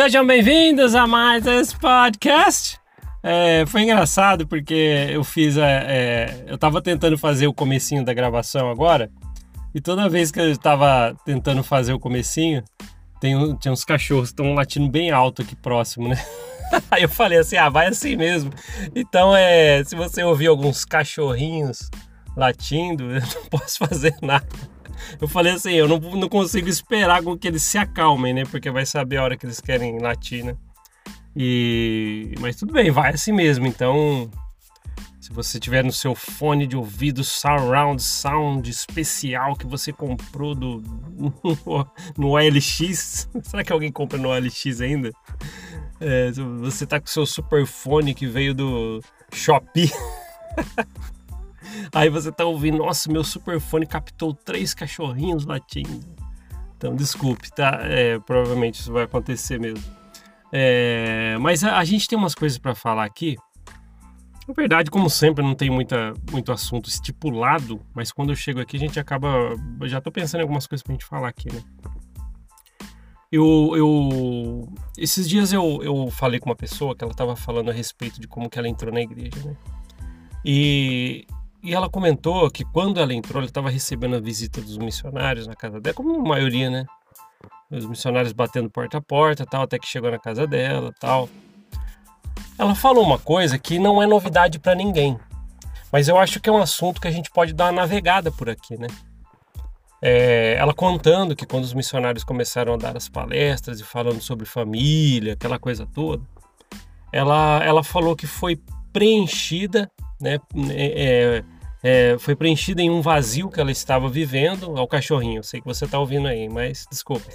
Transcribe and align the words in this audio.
Sejam 0.00 0.24
bem-vindos 0.24 0.94
a 0.94 1.08
mais 1.08 1.44
esse 1.44 1.76
podcast. 1.76 2.78
É, 3.20 3.64
foi 3.66 3.82
engraçado 3.82 4.46
porque 4.46 5.08
eu 5.10 5.24
fiz 5.24 5.58
a, 5.58 5.66
é, 5.66 6.44
eu 6.46 6.56
tava 6.56 6.80
tentando 6.80 7.18
fazer 7.18 7.48
o 7.48 7.52
comecinho 7.52 8.04
da 8.04 8.14
gravação 8.14 8.70
agora 8.70 9.10
e 9.74 9.80
toda 9.80 10.08
vez 10.08 10.30
que 10.30 10.38
eu 10.38 10.56
tava 10.56 11.16
tentando 11.24 11.64
fazer 11.64 11.94
o 11.94 11.98
comecinho 11.98 12.62
tem, 13.20 13.56
tinha 13.56 13.72
uns 13.72 13.84
cachorros 13.84 14.28
estão 14.28 14.54
latindo 14.54 14.88
bem 14.88 15.10
alto 15.10 15.42
aqui 15.42 15.56
próximo, 15.56 16.08
né? 16.08 16.24
Aí 16.92 17.02
eu 17.02 17.08
falei 17.08 17.38
assim, 17.38 17.56
ah, 17.56 17.68
vai 17.68 17.88
assim 17.88 18.14
mesmo. 18.14 18.52
Então, 18.94 19.34
é, 19.34 19.82
se 19.82 19.96
você 19.96 20.22
ouvir 20.22 20.46
alguns 20.46 20.84
cachorrinhos 20.84 21.90
latindo, 22.36 23.02
eu 23.10 23.20
não 23.20 23.46
posso 23.50 23.78
fazer 23.78 24.14
nada. 24.22 24.46
Eu 25.20 25.28
falei 25.28 25.52
assim, 25.52 25.72
eu 25.72 25.88
não, 25.88 25.98
não 25.98 26.28
consigo 26.28 26.68
esperar 26.68 27.22
com 27.22 27.36
que 27.36 27.48
eles 27.48 27.62
se 27.62 27.78
acalmem, 27.78 28.34
né? 28.34 28.44
Porque 28.44 28.70
vai 28.70 28.86
saber 28.86 29.18
a 29.18 29.24
hora 29.24 29.36
que 29.36 29.46
eles 29.46 29.60
querem 29.60 29.98
latir, 29.98 30.44
né? 30.44 30.56
E... 31.36 32.34
Mas 32.40 32.56
tudo 32.56 32.72
bem, 32.72 32.90
vai 32.90 33.12
assim 33.12 33.32
mesmo. 33.32 33.66
Então, 33.66 34.30
se 35.20 35.34
você 35.34 35.60
tiver 35.60 35.84
no 35.84 35.92
seu 35.92 36.14
fone 36.14 36.66
de 36.66 36.74
ouvido 36.74 37.22
surround 37.22 38.02
sound 38.02 38.68
especial 38.70 39.54
que 39.54 39.66
você 39.66 39.92
comprou 39.92 40.54
do, 40.54 40.82
no 42.16 42.30
OLX, 42.30 43.28
será 43.44 43.62
que 43.62 43.72
alguém 43.72 43.92
compra 43.92 44.18
no 44.18 44.30
OLX 44.30 44.80
ainda? 44.80 45.12
É, 46.00 46.30
você 46.60 46.86
tá 46.86 46.98
com 46.98 47.06
seu 47.06 47.26
super 47.26 47.66
fone 47.66 48.14
que 48.14 48.26
veio 48.26 48.54
do 48.54 49.02
Shopee. 49.32 49.92
Aí 51.92 52.08
você 52.08 52.30
tá 52.30 52.44
ouvindo, 52.44 52.78
nossa, 52.78 53.10
meu 53.10 53.24
superfone 53.24 53.86
captou 53.86 54.34
três 54.34 54.74
cachorrinhos 54.74 55.44
latindo. 55.46 56.00
Então, 56.76 56.94
desculpe, 56.94 57.50
tá? 57.52 57.80
É, 57.82 58.18
provavelmente 58.20 58.80
isso 58.80 58.92
vai 58.92 59.04
acontecer 59.04 59.58
mesmo. 59.58 59.84
É, 60.52 61.36
mas 61.40 61.62
a, 61.64 61.78
a, 61.78 61.84
gente 61.84 62.08
tem 62.08 62.16
umas 62.16 62.34
coisas 62.34 62.56
para 62.56 62.74
falar 62.74 63.04
aqui. 63.04 63.36
Na 64.46 64.54
verdade, 64.54 64.90
como 64.90 65.10
sempre, 65.10 65.44
não 65.44 65.54
tem 65.54 65.68
muita, 65.68 66.14
muito 66.30 66.52
assunto 66.52 66.88
estipulado, 66.88 67.80
mas 67.94 68.10
quando 68.10 68.30
eu 68.30 68.36
chego 68.36 68.60
aqui 68.60 68.76
a 68.76 68.80
gente 68.80 68.98
acaba. 68.98 69.28
Já 69.84 70.00
tô 70.00 70.10
pensando 70.10 70.40
em 70.40 70.42
algumas 70.42 70.66
coisas 70.66 70.82
pra 70.82 70.92
gente 70.92 71.04
falar 71.04 71.28
aqui, 71.28 71.52
né? 71.52 71.62
Eu, 73.30 73.72
eu 73.76 74.72
esses 74.96 75.28
dias 75.28 75.52
eu, 75.52 75.80
eu 75.82 76.10
falei 76.10 76.40
com 76.40 76.48
uma 76.48 76.56
pessoa 76.56 76.96
que 76.96 77.04
ela 77.04 77.12
estava 77.12 77.36
falando 77.36 77.70
a 77.70 77.74
respeito 77.74 78.18
de 78.18 78.26
como 78.26 78.48
que 78.48 78.58
ela 78.58 78.68
entrou 78.68 78.90
na 78.90 79.02
igreja, 79.02 79.36
né? 79.44 79.54
E 80.42 81.26
e 81.62 81.74
ela 81.74 81.88
comentou 81.88 82.50
que 82.50 82.64
quando 82.64 83.00
ela 83.00 83.12
entrou, 83.12 83.38
ela 83.38 83.46
estava 83.46 83.70
recebendo 83.70 84.16
a 84.16 84.20
visita 84.20 84.60
dos 84.60 84.78
missionários 84.78 85.46
na 85.46 85.54
casa 85.54 85.80
dela, 85.80 85.94
como 85.94 86.14
a 86.20 86.28
maioria, 86.28 86.70
né? 86.70 86.86
Os 87.70 87.84
missionários 87.84 88.32
batendo 88.32 88.70
porta 88.70 88.98
a 88.98 89.02
porta, 89.02 89.44
tal, 89.44 89.62
até 89.62 89.78
que 89.78 89.86
chegou 89.86 90.10
na 90.10 90.18
casa 90.18 90.46
dela, 90.46 90.94
tal. 91.00 91.28
Ela 92.58 92.74
falou 92.74 93.04
uma 93.04 93.18
coisa 93.18 93.58
que 93.58 93.78
não 93.78 94.02
é 94.02 94.06
novidade 94.06 94.58
para 94.58 94.74
ninguém, 94.74 95.18
mas 95.92 96.08
eu 96.08 96.16
acho 96.16 96.40
que 96.40 96.48
é 96.48 96.52
um 96.52 96.58
assunto 96.58 97.00
que 97.00 97.08
a 97.08 97.10
gente 97.10 97.30
pode 97.30 97.52
dar 97.52 97.66
uma 97.66 97.82
navegada 97.82 98.30
por 98.30 98.48
aqui, 98.48 98.78
né? 98.78 98.88
É, 100.00 100.54
ela 100.56 100.72
contando 100.72 101.34
que 101.34 101.44
quando 101.44 101.64
os 101.64 101.74
missionários 101.74 102.22
começaram 102.22 102.74
a 102.74 102.76
dar 102.76 102.96
as 102.96 103.08
palestras 103.08 103.80
e 103.80 103.84
falando 103.84 104.20
sobre 104.20 104.46
família, 104.46 105.32
aquela 105.32 105.58
coisa 105.58 105.86
toda, 105.86 106.22
ela, 107.12 107.62
ela 107.64 107.82
falou 107.82 108.14
que 108.14 108.26
foi 108.26 108.60
preenchida 108.92 109.90
né, 110.20 110.38
é, 110.70 111.44
é, 111.82 112.16
foi 112.18 112.34
preenchida 112.34 112.82
em 112.82 112.90
um 112.90 113.00
vazio 113.00 113.50
que 113.50 113.60
ela 113.60 113.70
estava 113.70 114.08
vivendo. 114.08 114.76
Ao 114.76 114.88
cachorrinho, 114.88 115.42
sei 115.44 115.60
que 115.60 115.66
você 115.66 115.84
está 115.84 115.98
ouvindo 115.98 116.26
aí, 116.26 116.48
mas 116.48 116.86
desculpe. 116.90 117.26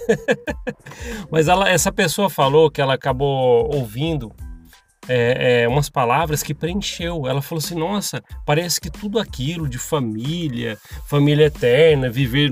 mas 1.30 1.48
ela, 1.48 1.68
essa 1.68 1.90
pessoa 1.90 2.28
falou 2.28 2.70
que 2.70 2.80
ela 2.80 2.94
acabou 2.94 3.74
ouvindo 3.74 4.32
é, 5.08 5.62
é, 5.62 5.68
umas 5.68 5.88
palavras 5.88 6.42
que 6.42 6.54
preencheu. 6.54 7.26
Ela 7.26 7.40
falou 7.40 7.62
assim: 7.62 7.74
Nossa, 7.74 8.22
parece 8.44 8.80
que 8.80 8.90
tudo 8.90 9.18
aquilo 9.18 9.68
de 9.68 9.78
família, 9.78 10.78
família 11.06 11.46
eterna, 11.46 12.10
viver 12.10 12.50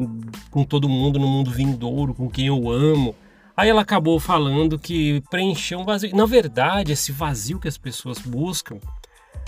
com 0.50 0.65
todo 0.65 0.88
mundo 0.88 1.19
no 1.19 1.28
mundo 1.28 1.50
vindouro, 1.50 2.15
com 2.15 2.28
quem 2.28 2.47
eu 2.47 2.71
amo. 2.71 3.15
Aí 3.54 3.69
ela 3.69 3.82
acabou 3.82 4.19
falando 4.19 4.78
que 4.78 5.22
preencheu 5.31 5.78
um 5.78 5.84
vazio. 5.84 6.16
Na 6.16 6.25
verdade, 6.25 6.92
esse 6.92 7.12
vazio 7.12 7.60
que 7.60 7.69
as 7.69 7.76
pessoas 7.76 8.19
buscam 8.19 8.78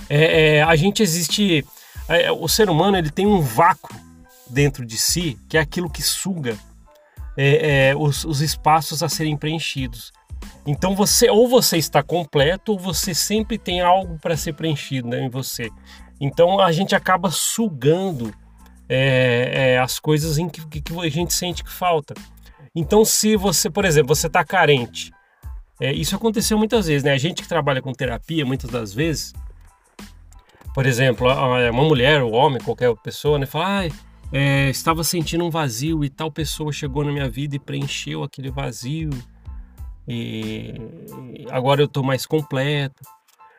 é, 0.09 0.56
é, 0.56 0.62
a 0.62 0.77
gente 0.77 1.03
existe. 1.03 1.65
É, 2.09 2.31
o 2.31 2.47
ser 2.49 2.69
humano 2.69 2.97
ele 2.97 3.10
tem 3.10 3.27
um 3.27 3.41
vácuo 3.41 3.94
dentro 4.49 4.84
de 4.84 4.99
si 4.99 5.38
que 5.49 5.56
é 5.56 5.60
aquilo 5.60 5.88
que 5.88 6.03
suga 6.03 6.56
é, 7.37 7.88
é, 7.88 7.97
os, 7.97 8.25
os 8.25 8.41
espaços 8.41 9.03
a 9.03 9.09
serem 9.09 9.37
preenchidos. 9.37 10.12
Então 10.66 10.94
você 10.94 11.28
ou 11.31 11.49
você 11.49 11.77
está 11.77 12.03
completo 12.03 12.72
ou 12.72 12.78
você 12.78 13.15
sempre 13.15 13.59
tem 13.59 13.81
algo 13.81 14.19
para 14.19 14.37
ser 14.37 14.55
preenchido 14.55 15.09
né, 15.09 15.21
em 15.21 15.28
você. 15.28 15.71
Então 16.21 16.61
a 16.61 16.72
gente 16.72 16.94
acaba 16.94 17.31
sugando 17.31 18.32
é, 18.88 19.72
é, 19.75 19.78
as 19.78 19.99
coisas 19.99 20.38
em 20.38 20.49
que, 20.49 20.81
que, 20.81 21.00
a 21.00 21.09
gente 21.09 21.32
sente 21.32 21.65
que 21.65 21.71
falta. 21.71 22.15
Então 22.75 23.05
se 23.05 23.37
você, 23.37 23.71
por 23.71 23.84
exemplo, 23.84 24.15
você 24.15 24.26
está 24.26 24.44
carente, 24.44 25.12
é, 25.81 25.93
isso 25.93 26.15
aconteceu 26.15 26.56
muitas 26.56 26.87
vezes, 26.87 27.03
né? 27.03 27.12
A 27.12 27.19
gente 27.19 27.43
que 27.43 27.49
trabalha 27.49 27.82
com 27.82 27.93
terapia, 27.93 28.47
muitas 28.47 28.71
das 28.71 28.94
vezes, 28.94 29.32
por 30.75 30.87
exemplo, 30.87 31.29
uma 31.29 31.85
mulher, 31.85 32.23
ou 32.23 32.33
um 32.33 32.35
homem, 32.35 32.61
qualquer 32.61 32.93
pessoa, 32.97 33.39
né, 33.39 33.47
fala, 33.47 33.85
ah, 33.85 33.89
é, 34.33 34.69
estava 34.69 35.05
sentindo 35.05 35.45
um 35.45 35.51
vazio 35.51 36.05
e 36.05 36.11
tal 36.11 36.31
pessoa 36.31 36.73
chegou 36.73 37.05
na 37.05 37.12
minha 37.12 37.29
vida 37.29 37.55
e 37.55 37.61
preencheu 37.61 38.25
aquele 38.25 38.51
vazio 38.51 39.11
e 40.09 40.75
agora 41.51 41.81
eu 41.81 41.87
estou 41.87 42.03
mais 42.03 42.27
completo. 42.27 43.03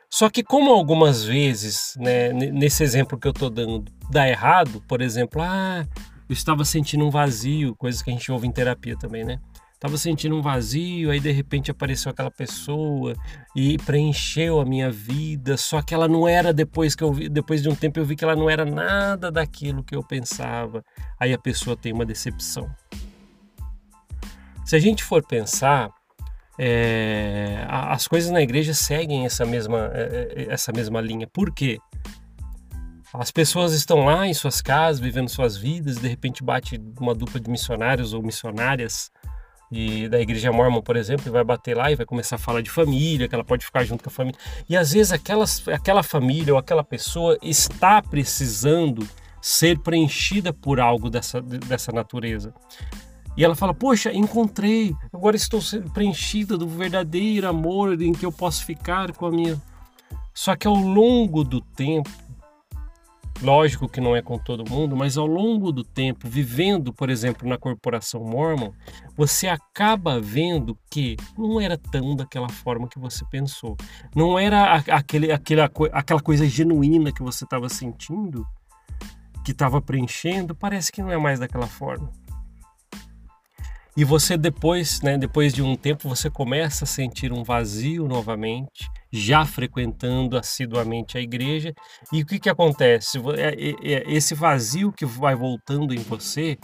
Só 0.09 0.29
que 0.29 0.43
como 0.43 0.71
algumas 0.71 1.23
vezes, 1.23 1.95
né, 1.97 2.31
nesse 2.31 2.83
exemplo 2.83 3.17
que 3.17 3.27
eu 3.27 3.31
estou 3.31 3.49
dando, 3.49 3.85
dá 4.11 4.27
errado, 4.27 4.81
por 4.87 5.01
exemplo, 5.01 5.41
ah, 5.41 5.85
eu 6.29 6.33
estava 6.33 6.63
sentindo 6.65 7.05
um 7.05 7.09
vazio, 7.09 7.75
coisas 7.75 8.01
que 8.01 8.09
a 8.09 8.13
gente 8.13 8.31
ouve 8.31 8.47
em 8.47 8.51
terapia 8.51 8.97
também, 8.97 9.23
né? 9.23 9.39
Tava 9.85 9.99
sentindo 9.99 10.35
um 10.35 10.41
vazio, 10.41 11.11
aí 11.11 11.19
de 11.19 11.31
repente 11.31 11.69
apareceu 11.69 12.09
aquela 12.09 12.31
pessoa 12.31 13.13
e 13.55 13.77
preencheu 13.77 14.59
a 14.59 14.65
minha 14.65 14.89
vida. 14.89 15.57
Só 15.57 15.79
que 15.79 15.93
ela 15.93 16.07
não 16.07 16.27
era 16.27 16.51
depois 16.51 16.95
que 16.95 17.03
eu 17.03 17.13
vi, 17.13 17.29
depois 17.29 17.61
de 17.61 17.69
um 17.69 17.75
tempo 17.75 17.99
eu 17.99 18.03
vi 18.03 18.15
que 18.15 18.23
ela 18.23 18.35
não 18.35 18.49
era 18.49 18.65
nada 18.65 19.29
daquilo 19.31 19.83
que 19.83 19.95
eu 19.95 20.01
pensava. 20.01 20.83
Aí 21.19 21.31
a 21.33 21.37
pessoa 21.37 21.77
tem 21.77 21.93
uma 21.93 22.03
decepção. 22.03 22.67
Se 24.65 24.75
a 24.75 24.79
gente 24.79 25.03
for 25.03 25.23
pensar, 25.23 25.91
é, 26.57 27.63
as 27.69 28.07
coisas 28.07 28.31
na 28.31 28.41
igreja 28.41 28.73
seguem 28.73 29.23
essa 29.23 29.45
mesma, 29.45 29.91
é, 29.93 30.33
é, 30.35 30.51
essa 30.51 30.71
mesma 30.71 30.99
linha. 30.99 31.27
Por 31.31 31.53
quê? 31.53 31.77
As 33.13 33.29
pessoas 33.29 33.71
estão 33.73 34.03
lá 34.05 34.25
em 34.25 34.33
suas 34.33 34.63
casas, 34.63 34.99
vivendo 34.99 35.29
suas 35.29 35.55
vidas, 35.55 35.97
de 35.97 36.07
repente 36.07 36.43
bate 36.43 36.81
uma 36.99 37.13
dupla 37.13 37.39
de 37.39 37.51
missionários 37.51 38.15
ou 38.15 38.23
missionárias 38.23 39.11
da 40.09 40.19
igreja 40.21 40.51
mormon, 40.51 40.81
por 40.81 40.95
exemplo, 40.95 41.27
e 41.27 41.29
vai 41.29 41.43
bater 41.43 41.75
lá 41.75 41.91
e 41.91 41.95
vai 41.95 42.05
começar 42.05 42.35
a 42.35 42.39
falar 42.39 42.61
de 42.61 42.69
família, 42.69 43.27
que 43.27 43.35
ela 43.35 43.43
pode 43.43 43.65
ficar 43.65 43.83
junto 43.83 44.03
com 44.03 44.09
a 44.09 44.13
família. 44.13 44.39
E 44.69 44.75
às 44.75 44.91
vezes 44.91 45.11
aquelas, 45.11 45.67
aquela 45.67 46.03
família 46.03 46.53
ou 46.53 46.59
aquela 46.59 46.83
pessoa 46.83 47.37
está 47.41 48.01
precisando 48.01 49.07
ser 49.41 49.77
preenchida 49.79 50.51
por 50.51 50.79
algo 50.79 51.09
dessa, 51.09 51.41
dessa 51.41 51.91
natureza. 51.91 52.53
E 53.37 53.43
ela 53.43 53.55
fala: 53.55 53.73
Poxa, 53.73 54.13
encontrei, 54.13 54.95
agora 55.13 55.35
estou 55.35 55.59
preenchida 55.93 56.57
do 56.57 56.67
verdadeiro 56.67 57.47
amor 57.47 58.01
em 58.01 58.13
que 58.13 58.25
eu 58.25 58.31
posso 58.31 58.65
ficar 58.65 59.11
com 59.11 59.25
a 59.25 59.31
minha. 59.31 59.61
Só 60.33 60.55
que 60.55 60.67
ao 60.67 60.75
longo 60.75 61.43
do 61.43 61.61
tempo, 61.61 62.09
Lógico 63.41 63.89
que 63.89 63.99
não 63.99 64.15
é 64.15 64.21
com 64.21 64.37
todo 64.37 64.69
mundo, 64.69 64.95
mas 64.95 65.17
ao 65.17 65.27
longo 65.27 65.71
do 65.71 65.83
tempo, 65.83 66.27
vivendo, 66.27 66.93
por 66.93 67.09
exemplo, 67.09 67.47
na 67.47 67.57
corporação 67.57 68.23
Mormon, 68.23 68.71
você 69.15 69.47
acaba 69.47 70.21
vendo 70.21 70.77
que 70.89 71.17
não 71.37 71.59
era 71.59 71.77
tão 71.77 72.15
daquela 72.15 72.47
forma 72.49 72.87
que 72.87 72.97
você 72.97 73.25
pensou. 73.25 73.75
Não 74.15 74.39
era 74.39 74.75
aquele, 74.75 75.31
aquele, 75.31 75.61
aquela 75.61 76.21
coisa 76.21 76.47
genuína 76.47 77.11
que 77.11 77.21
você 77.21 77.43
estava 77.43 77.67
sentindo, 77.67 78.47
que 79.43 79.51
estava 79.51 79.81
preenchendo, 79.81 80.55
parece 80.55 80.91
que 80.91 81.01
não 81.01 81.11
é 81.11 81.17
mais 81.17 81.37
daquela 81.37 81.67
forma. 81.67 82.09
E 83.97 84.03
você 84.03 84.35
depois, 84.35 84.99
né, 85.01 85.17
depois 85.17 85.53
de 85.53 85.63
um 85.63 85.73
tempo, 85.73 86.09
você 86.09 86.29
começa 86.29 86.83
a 86.83 86.87
sentir 86.87 87.31
um 87.31 87.43
vazio 87.43 88.07
novamente, 88.09 88.89
já 89.09 89.45
frequentando 89.45 90.37
assiduamente 90.37 91.17
a 91.17 91.21
igreja. 91.21 91.73
E 92.11 92.21
o 92.21 92.25
que, 92.25 92.37
que 92.37 92.49
acontece? 92.49 93.17
É, 93.37 93.53
é, 93.53 93.93
é 93.93 94.13
esse 94.13 94.35
vazio 94.35 94.91
que 94.91 95.05
vai 95.05 95.33
voltando 95.33 95.93
em 95.93 95.99
você, 95.99 96.57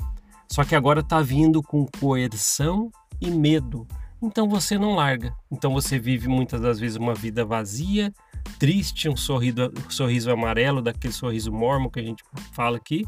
só 0.51 0.66
que 0.66 0.75
agora 0.75 1.00
está 1.00 1.22
vindo 1.22 1.63
com 1.63 1.86
coerção 2.00 2.92
e 3.22 3.31
medo. 3.31 3.88
Então 4.22 4.50
você 4.50 4.77
não 4.77 4.95
larga. 4.95 5.34
Então 5.50 5.72
você 5.72 5.98
vive 5.98 6.27
muitas 6.27 6.60
das 6.60 6.81
vezes 6.81 6.98
uma 6.98 7.16
vida 7.16 7.45
vazia, 7.45 8.13
triste, 8.60 9.07
um 9.07 9.16
sorriso, 9.16 9.72
um 9.88 9.89
sorriso 9.89 10.30
amarelo, 10.30 10.81
daquele 10.81 11.13
sorriso 11.13 11.51
mormo 11.51 11.89
que 11.89 12.01
a 12.01 12.04
gente 12.04 12.24
fala 12.51 12.75
aqui, 12.75 13.06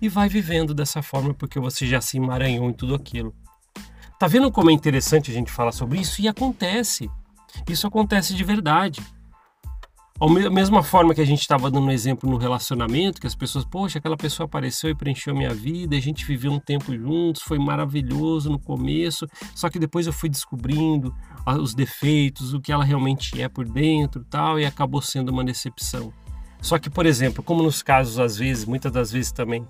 e 0.00 0.08
vai 0.08 0.28
vivendo 0.28 0.74
dessa 0.74 1.02
forma 1.02 1.34
porque 1.34 1.58
você 1.58 1.86
já 1.86 2.00
se 2.00 2.16
emaranhou 2.16 2.68
em 2.68 2.72
tudo 2.72 2.94
aquilo. 2.94 3.34
Tá 4.18 4.26
vendo 4.26 4.50
como 4.50 4.70
é 4.70 4.72
interessante 4.72 5.30
a 5.30 5.34
gente 5.34 5.50
falar 5.50 5.72
sobre 5.72 6.00
isso? 6.00 6.20
E 6.20 6.28
acontece. 6.28 7.10
Isso 7.68 7.86
acontece 7.86 8.34
de 8.34 8.42
verdade. 8.44 9.00
Da 10.18 10.50
mesma 10.50 10.82
forma 10.82 11.14
que 11.14 11.20
a 11.20 11.24
gente 11.24 11.42
estava 11.42 11.70
dando 11.70 11.86
um 11.86 11.92
exemplo 11.92 12.28
no 12.28 12.36
relacionamento, 12.36 13.20
que 13.20 13.26
as 13.28 13.36
pessoas, 13.36 13.64
poxa, 13.64 14.00
aquela 14.00 14.16
pessoa 14.16 14.46
apareceu 14.46 14.90
e 14.90 14.94
preencheu 14.94 15.32
minha 15.32 15.54
vida, 15.54 15.96
a 15.96 16.00
gente 16.00 16.24
viveu 16.24 16.50
um 16.50 16.58
tempo 16.58 16.92
juntos, 16.92 17.42
foi 17.42 17.56
maravilhoso 17.56 18.50
no 18.50 18.58
começo, 18.58 19.28
só 19.54 19.70
que 19.70 19.78
depois 19.78 20.08
eu 20.08 20.12
fui 20.12 20.28
descobrindo 20.28 21.14
os 21.60 21.72
defeitos, 21.72 22.52
o 22.52 22.60
que 22.60 22.72
ela 22.72 22.82
realmente 22.82 23.40
é 23.40 23.48
por 23.48 23.64
dentro 23.68 24.24
tal, 24.28 24.58
e 24.58 24.66
acabou 24.66 25.00
sendo 25.00 25.28
uma 25.28 25.44
decepção. 25.44 26.12
Só 26.60 26.78
que, 26.78 26.90
por 26.90 27.06
exemplo, 27.06 27.42
como 27.42 27.62
nos 27.62 27.82
casos, 27.82 28.18
às 28.18 28.36
vezes, 28.36 28.64
muitas 28.64 28.92
das 28.92 29.12
vezes 29.12 29.32
também, 29.32 29.66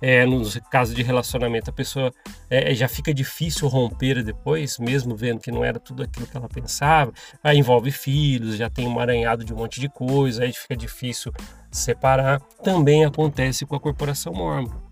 é, 0.00 0.24
nos 0.24 0.58
casos 0.70 0.94
de 0.94 1.02
relacionamento, 1.02 1.70
a 1.70 1.72
pessoa 1.72 2.12
é, 2.48 2.74
já 2.74 2.88
fica 2.88 3.12
difícil 3.12 3.66
romper 3.68 4.22
depois, 4.22 4.78
mesmo 4.78 5.16
vendo 5.16 5.40
que 5.40 5.50
não 5.50 5.64
era 5.64 5.78
tudo 5.78 6.02
aquilo 6.02 6.26
que 6.26 6.36
ela 6.36 6.48
pensava. 6.48 7.12
Aí 7.42 7.58
envolve 7.58 7.90
filhos, 7.90 8.56
já 8.56 8.70
tem 8.70 8.86
um 8.86 8.98
aranhado 8.98 9.44
de 9.44 9.52
um 9.52 9.56
monte 9.56 9.80
de 9.80 9.88
coisa, 9.88 10.44
aí 10.44 10.52
fica 10.52 10.76
difícil 10.76 11.32
separar. 11.70 12.40
Também 12.62 13.04
acontece 13.04 13.66
com 13.66 13.74
a 13.74 13.80
corporação 13.80 14.32
mormon. 14.32 14.87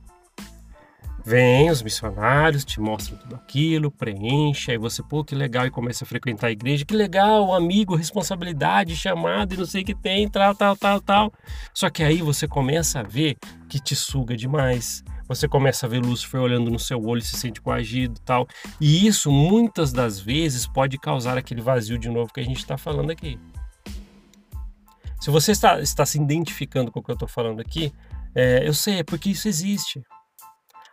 Vem 1.27 1.69
os 1.73 1.83
missionários, 1.83 2.65
te 2.65 2.79
mostram 2.79 3.19
tudo 3.19 3.35
aquilo, 3.35 3.91
preenche, 3.91 4.71
aí 4.71 4.79
você, 4.79 5.03
pô, 5.03 5.25
que 5.25 5.35
legal, 5.35 5.67
e 5.67 5.73
começa 5.73 6.05
a 6.05 6.07
frequentar 6.07 6.47
a 6.47 6.53
igreja, 6.53 6.85
que 6.85 6.95
legal, 6.95 7.53
amigo, 7.53 7.97
responsabilidade, 7.97 8.95
chamado 8.95 9.53
e 9.53 9.57
não 9.57 9.67
sei 9.67 9.83
o 9.83 9.85
que 9.85 9.93
tem, 9.93 10.29
tal, 10.29 10.55
tal, 10.55 10.77
tal, 10.77 11.01
tal. 11.01 11.33
Só 11.75 11.91
que 11.91 12.05
aí 12.05 12.23
você 12.23 12.47
começa 12.47 13.01
a 13.01 13.03
ver 13.03 13.37
que 13.69 13.81
te 13.81 13.97
suga 13.97 14.37
demais. 14.37 15.03
Você 15.27 15.49
começa 15.49 15.85
a 15.85 15.89
ver 15.89 15.99
Lúcifer 15.99 16.41
olhando 16.41 16.71
no 16.71 16.79
seu 16.79 17.05
olho 17.05 17.21
se 17.21 17.37
sente 17.37 17.61
coagido 17.61 18.21
tal. 18.25 18.47
E 18.81 19.05
isso, 19.05 19.29
muitas 19.29 19.93
das 19.93 20.21
vezes, 20.21 20.65
pode 20.65 20.97
causar 20.97 21.37
aquele 21.37 21.61
vazio 21.61 21.99
de 21.99 22.09
novo 22.09 22.33
que 22.33 22.39
a 22.39 22.45
gente 22.45 22.59
está 22.59 22.79
falando 22.79 23.11
aqui. 23.11 23.37
Se 25.21 25.29
você 25.29 25.51
está, 25.51 25.81
está 25.81 26.07
se 26.07 26.21
identificando 26.21 26.93
com 26.93 27.01
o 27.01 27.03
que 27.03 27.11
eu 27.11 27.15
estou 27.15 27.27
falando 27.27 27.59
aqui, 27.59 27.93
é, 28.33 28.63
eu 28.65 28.73
sei, 28.73 29.01
é 29.01 29.03
porque 29.03 29.31
isso 29.31 29.49
existe. 29.49 30.01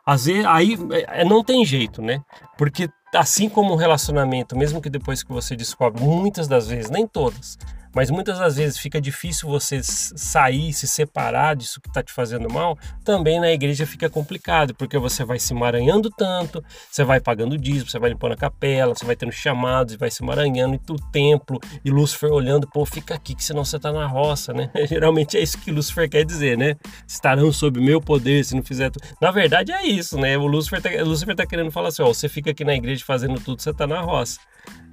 Às 0.05 0.25
vezes, 0.25 0.45
aí 0.45 0.77
é, 1.07 1.23
não 1.23 1.44
tem 1.44 1.65
jeito, 1.65 2.01
né? 2.01 2.21
Porque 2.57 2.89
assim 3.15 3.47
como 3.47 3.73
o 3.73 3.77
relacionamento, 3.77 4.57
mesmo 4.57 4.81
que 4.81 4.89
depois 4.89 5.23
que 5.23 5.31
você 5.31 5.55
descobre, 5.55 6.03
muitas 6.03 6.47
das 6.47 6.67
vezes, 6.67 6.89
nem 6.89 7.07
todas, 7.07 7.57
mas 7.94 8.10
muitas 8.10 8.40
das 8.40 8.56
vezes 8.56 8.78
fica 8.78 9.00
difícil 9.00 9.48
você 9.48 9.81
sair, 9.84 10.74
se 10.74 10.88
separar 10.88 11.56
disso 11.56 11.80
que 11.81 11.88
está 11.88 12.01
te 12.01 12.12
fazendo 12.12 12.51
mal, 12.51 12.78
também 13.04 13.40
na 13.40 13.51
igreja 13.51 13.86
fica 13.86 14.10
complicado, 14.10 14.74
porque 14.75 14.98
você 14.98 15.24
vai 15.24 15.40
se 15.40 15.54
emaranhando 15.54 16.10
tanto, 16.10 16.63
você 16.90 17.04
vai 17.04 17.19
pagando 17.19 17.57
dízimo, 17.57 17.90
você 17.90 18.00
vai 18.00 18.10
limpando 18.10 18.34
a 18.34 18.38
capela, 18.38 18.94
você 18.95 19.06
vai 19.06 19.16
tendo 19.16 19.31
chamados, 19.31 19.94
e 19.94 19.98
vai 19.98 20.10
se 20.10 20.24
emaranhando 20.24 20.75
e 20.75 20.92
o 20.92 20.95
templo, 21.12 21.60
e 21.84 21.92
Lúcifer 21.92 22.31
olhando, 22.31 22.68
pô, 22.68 22.86
fica 22.86 23.16
aqui 23.16 23.36
que 23.36 23.44
senão 23.44 23.63
você 23.63 23.78
está 23.78 23.92
na 23.92 24.07
roça, 24.07 24.54
né? 24.54 24.69
Geralmente 24.88 25.38
é 25.38 25.42
isso 25.42 25.57
que 25.60 25.72
Lúcifer 25.72 26.10
quer 26.10 26.25
dizer, 26.25 26.57
né? 26.57 26.75
Estarão 27.07 27.51
sob 27.51 27.80
meu 27.80 28.01
poder 28.01 28.44
se 28.44 28.56
não 28.56 28.63
fizer 28.63 28.89
tudo. 28.89 29.06
Na 29.22 29.31
verdade 29.31 29.72
é 29.72 29.86
isso, 29.86 30.18
né? 30.18 30.38
O 30.38 30.48
Lúcifer 30.48 30.80
está 30.80 31.04
Lúcifer 31.04 31.36
tá 31.36 31.46
querendo 31.46 31.72
falar 31.72 31.89
assim, 31.89 32.01
ó, 32.01 32.07
você 32.07 32.28
fica 32.28 32.51
aqui 32.51 32.63
na 32.63 32.74
igreja 32.74 33.04
fazendo 33.06 33.39
tudo, 33.39 33.62
você 33.62 33.69
está 33.69 33.86
na 33.86 34.01
roça. 34.01 34.39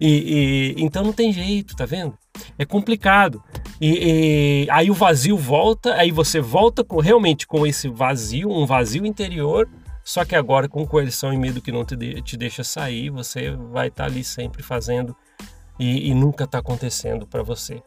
E, 0.01 0.75
e, 0.79 0.83
então 0.83 1.05
não 1.05 1.13
tem 1.13 1.33
jeito, 1.33 1.77
tá 1.77 1.85
vendo? 1.85 2.15
É 2.59 2.65
complicado. 2.65 3.43
E, 3.81 4.65
e, 4.67 4.71
aí 4.71 4.91
o 4.91 4.95
vazio 4.95 5.37
volta, 5.37 5.95
aí 5.95 6.11
você 6.11 6.41
volta 6.41 6.85
com 6.85 7.01
realmente 7.01 7.47
com 7.47 7.67
esse 7.67 7.89
vazio, 7.89 8.51
um 8.51 8.67
vazio 8.67 9.07
interior, 9.07 9.69
só 10.05 10.25
que 10.25 10.35
agora 10.35 10.69
com 10.69 10.87
coerção 10.87 11.33
e 11.33 11.39
medo 11.39 11.61
que 11.61 11.73
não 11.73 11.85
te, 11.85 11.97
de, 11.97 12.21
te 12.23 12.37
deixa 12.37 12.63
sair, 12.63 13.11
você 13.11 13.51
vai 13.51 13.89
estar 13.89 14.05
tá 14.05 14.11
ali 14.11 14.23
sempre 14.23 14.63
fazendo 14.63 15.17
e, 15.79 16.11
e 16.11 16.15
nunca 16.15 16.45
está 16.45 16.59
acontecendo 16.59 17.27
para 17.27 17.43
você. 17.43 17.83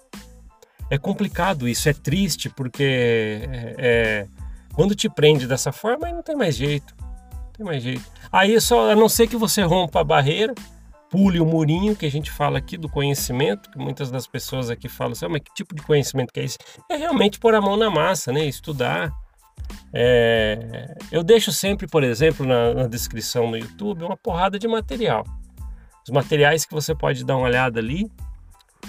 É 0.89 0.97
complicado 0.97 1.67
isso, 1.67 1.87
é 1.87 1.93
triste 1.93 2.49
porque 2.49 3.47
é, 3.51 3.75
é, 3.77 4.27
quando 4.73 4.95
te 4.95 5.09
prende 5.09 5.47
dessa 5.47 5.71
forma, 5.71 6.07
aí 6.07 6.13
não 6.13 6.23
tem 6.23 6.35
mais 6.35 6.55
jeito. 6.55 6.95
Não 6.99 7.51
tem 7.53 7.65
mais 7.65 7.83
jeito. 7.83 8.03
Aí 8.31 8.59
só, 8.59 8.91
a 8.91 8.95
não 8.95 9.07
ser 9.07 9.27
que 9.27 9.35
você 9.35 9.61
rompa 9.61 10.01
a 10.01 10.03
barreira, 10.03 10.53
pule 11.13 11.39
o 11.39 11.45
murinho 11.45 11.95
que 11.95 12.07
a 12.07 12.09
gente 12.09 12.31
fala 12.31 12.57
aqui 12.57 12.75
do 12.75 12.89
conhecimento, 12.89 13.69
que 13.69 13.77
muitas 13.77 14.09
das 14.09 14.25
pessoas 14.25 14.71
aqui 14.71 14.89
falam 14.89 15.11
assim, 15.11 15.27
ah, 15.27 15.29
mas 15.29 15.41
que 15.41 15.53
tipo 15.53 15.75
de 15.75 15.83
conhecimento 15.83 16.33
que 16.33 16.39
é 16.39 16.43
esse? 16.43 16.57
É 16.89 16.95
realmente 16.95 17.37
pôr 17.37 17.53
a 17.53 17.61
mão 17.61 17.77
na 17.77 17.87
massa, 17.87 18.31
né? 18.31 18.43
Estudar. 18.47 19.11
É... 19.93 20.95
Eu 21.11 21.21
deixo 21.21 21.51
sempre, 21.51 21.85
por 21.85 22.03
exemplo, 22.03 22.47
na, 22.47 22.73
na 22.73 22.87
descrição 22.87 23.47
no 23.47 23.55
YouTube, 23.55 24.03
uma 24.03 24.17
porrada 24.17 24.57
de 24.57 24.67
material. 24.67 25.23
Os 26.03 26.09
materiais 26.11 26.65
que 26.65 26.73
você 26.73 26.95
pode 26.95 27.23
dar 27.23 27.37
uma 27.37 27.45
olhada 27.45 27.79
ali 27.79 28.11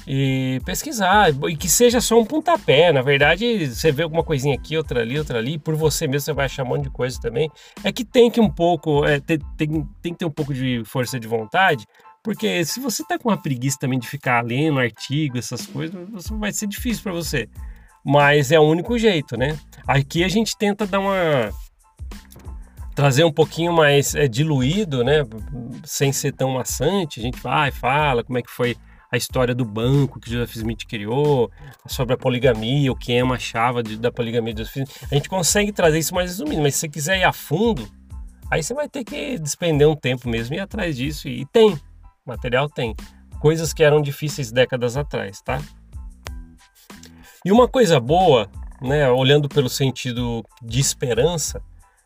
e 0.06 0.62
pesquisar, 0.64 1.28
e 1.50 1.54
que 1.54 1.68
seja 1.68 2.00
só 2.00 2.18
um 2.18 2.24
pontapé. 2.24 2.90
Na 2.90 3.02
verdade, 3.02 3.66
você 3.66 3.92
vê 3.92 4.02
alguma 4.02 4.24
coisinha 4.24 4.54
aqui, 4.54 4.78
outra 4.78 5.02
ali, 5.02 5.18
outra 5.18 5.38
ali, 5.38 5.58
por 5.58 5.74
você 5.74 6.06
mesmo 6.06 6.24
você 6.24 6.32
vai 6.32 6.46
achar 6.46 6.64
um 6.64 6.68
monte 6.68 6.84
de 6.84 6.90
coisa 6.90 7.20
também. 7.20 7.50
É 7.84 7.92
que 7.92 8.02
tem 8.02 8.30
que 8.30 8.40
um 8.40 8.50
pouco, 8.50 9.04
é, 9.04 9.20
tem, 9.20 9.38
tem, 9.58 9.88
tem 10.00 10.12
que 10.14 10.20
ter 10.20 10.24
um 10.24 10.30
pouco 10.30 10.54
de 10.54 10.82
força 10.86 11.20
de 11.20 11.28
vontade 11.28 11.84
porque 12.24 12.64
se 12.64 12.80
você 12.80 13.04
tá 13.04 13.18
com 13.18 13.28
uma 13.28 13.36
preguiça 13.36 13.76
também 13.78 13.98
de 13.98 14.08
ficar 14.08 14.42
lendo 14.42 14.80
artigo, 14.80 15.36
essas 15.36 15.66
coisas, 15.66 15.94
vai 16.30 16.50
ser 16.50 16.66
difícil 16.66 17.02
para 17.02 17.12
você. 17.12 17.50
Mas 18.02 18.50
é 18.50 18.58
o 18.58 18.62
único 18.62 18.98
jeito, 18.98 19.36
né? 19.36 19.58
Aqui 19.86 20.24
a 20.24 20.28
gente 20.28 20.56
tenta 20.56 20.86
dar 20.86 21.00
uma 21.00 21.52
trazer 22.94 23.24
um 23.24 23.32
pouquinho 23.32 23.74
mais 23.74 24.14
é, 24.14 24.26
diluído, 24.26 25.04
né? 25.04 25.18
Sem 25.84 26.12
ser 26.12 26.32
tão 26.32 26.52
maçante. 26.52 27.20
A 27.20 27.22
gente 27.22 27.38
vai, 27.40 27.70
fala 27.70 28.24
como 28.24 28.38
é 28.38 28.42
que 28.42 28.50
foi 28.50 28.74
a 29.12 29.18
história 29.18 29.54
do 29.54 29.64
banco 29.64 30.18
que 30.18 30.30
Joseph 30.30 30.56
Smith 30.56 30.86
criou, 30.88 31.50
sobre 31.86 32.14
a 32.14 32.16
poligamia, 32.16 32.90
o 32.90 32.96
que 32.96 33.12
Emma 33.12 33.34
achava 33.34 33.82
de, 33.82 33.98
da 33.98 34.10
poligamia 34.10 34.54
de 34.54 34.62
Joseph 34.62 34.76
Smith. 34.76 35.12
A 35.12 35.14
gente 35.14 35.28
consegue 35.28 35.72
trazer 35.72 35.98
isso 35.98 36.14
mais 36.14 36.30
resumido, 36.30 36.62
mas 36.62 36.74
se 36.74 36.80
você 36.80 36.88
quiser 36.88 37.18
ir 37.18 37.24
a 37.24 37.32
fundo, 37.32 37.86
aí 38.50 38.62
você 38.62 38.72
vai 38.72 38.88
ter 38.88 39.04
que 39.04 39.38
despender 39.38 39.86
um 39.86 39.94
tempo 39.94 40.26
mesmo 40.26 40.54
e 40.54 40.58
ir 40.58 40.60
atrás 40.60 40.96
disso. 40.96 41.28
E 41.28 41.44
tem, 41.46 41.78
material 42.26 42.68
tem. 42.68 42.94
Coisas 43.40 43.72
que 43.72 43.82
eram 43.82 44.00
difíceis 44.00 44.50
décadas 44.50 44.96
atrás, 44.96 45.40
tá? 45.42 45.60
E 47.44 47.52
uma 47.52 47.68
coisa 47.68 48.00
boa, 48.00 48.50
né, 48.80 49.10
olhando 49.10 49.48
pelo 49.48 49.68
sentido 49.68 50.42
de 50.62 50.80
esperança, 50.80 51.60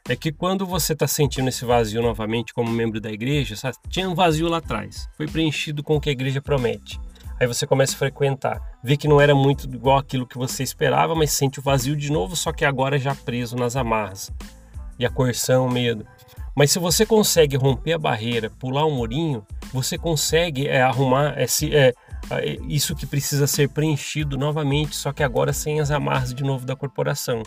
é 0.09 0.17
que 0.17 0.33
quando 0.33 0.67
você 0.67 0.95
está 0.95 1.07
sentindo 1.07 1.49
esse 1.49 1.65
vazio 1.65 2.03
novamente 2.03 2.53
como 2.53 2.71
membro 2.71 3.01
da 3.01 3.11
igreja, 3.11 3.55
sabe? 3.55 3.77
tinha 3.89 4.09
um 4.09 4.15
vazio 4.15 4.49
lá 4.49 4.57
atrás, 4.57 5.09
foi 5.17 5.29
preenchido 5.29 5.83
com 5.83 5.97
o 5.97 6.01
que 6.01 6.09
a 6.09 6.13
igreja 6.13 6.41
promete. 6.41 6.99
Aí 7.39 7.47
você 7.47 7.67
começa 7.67 7.95
a 7.95 7.99
frequentar, 7.99 8.61
vê 8.83 8.97
que 8.97 9.07
não 9.07 9.21
era 9.21 9.35
muito 9.35 9.73
igual 9.73 9.99
aquilo 9.99 10.27
que 10.27 10.37
você 10.37 10.65
esperava, 10.65 11.15
mas 11.15 11.31
sente 11.31 11.61
o 11.61 11.63
vazio 11.63 11.95
de 11.95 12.11
novo, 12.11 12.35
só 12.35 12.53
que 12.53 12.65
agora 12.65 12.99
já 12.99 13.15
preso 13.15 13.55
nas 13.55 13.77
amarras. 13.77 14.33
E 14.99 15.07
a 15.07 15.11
coerção, 15.11 15.67
o 15.67 15.71
medo. 15.71 16.05
Mas 16.59 16.73
se 16.73 16.81
você 16.81 17.07
consegue 17.07 17.57
romper 17.57 17.93
a 17.93 17.99
barreira, 17.99 18.51
pular 18.51 18.85
um 18.85 18.91
murinho, 18.91 19.47
você 19.73 19.97
consegue 19.97 20.67
é, 20.67 20.83
arrumar 20.83 21.41
esse, 21.41 21.73
é, 21.73 21.95
é, 22.33 22.59
isso 22.67 22.97
que 22.97 23.07
precisa 23.07 23.47
ser 23.47 23.69
preenchido 23.69 24.37
novamente, 24.37 24.97
só 24.97 25.13
que 25.13 25.23
agora 25.23 25.53
sem 25.53 25.79
as 25.79 25.93
amarras 25.93 26.35
de 26.35 26.43
novo 26.43 26.67
da 26.67 26.75
corporação. 26.75 27.45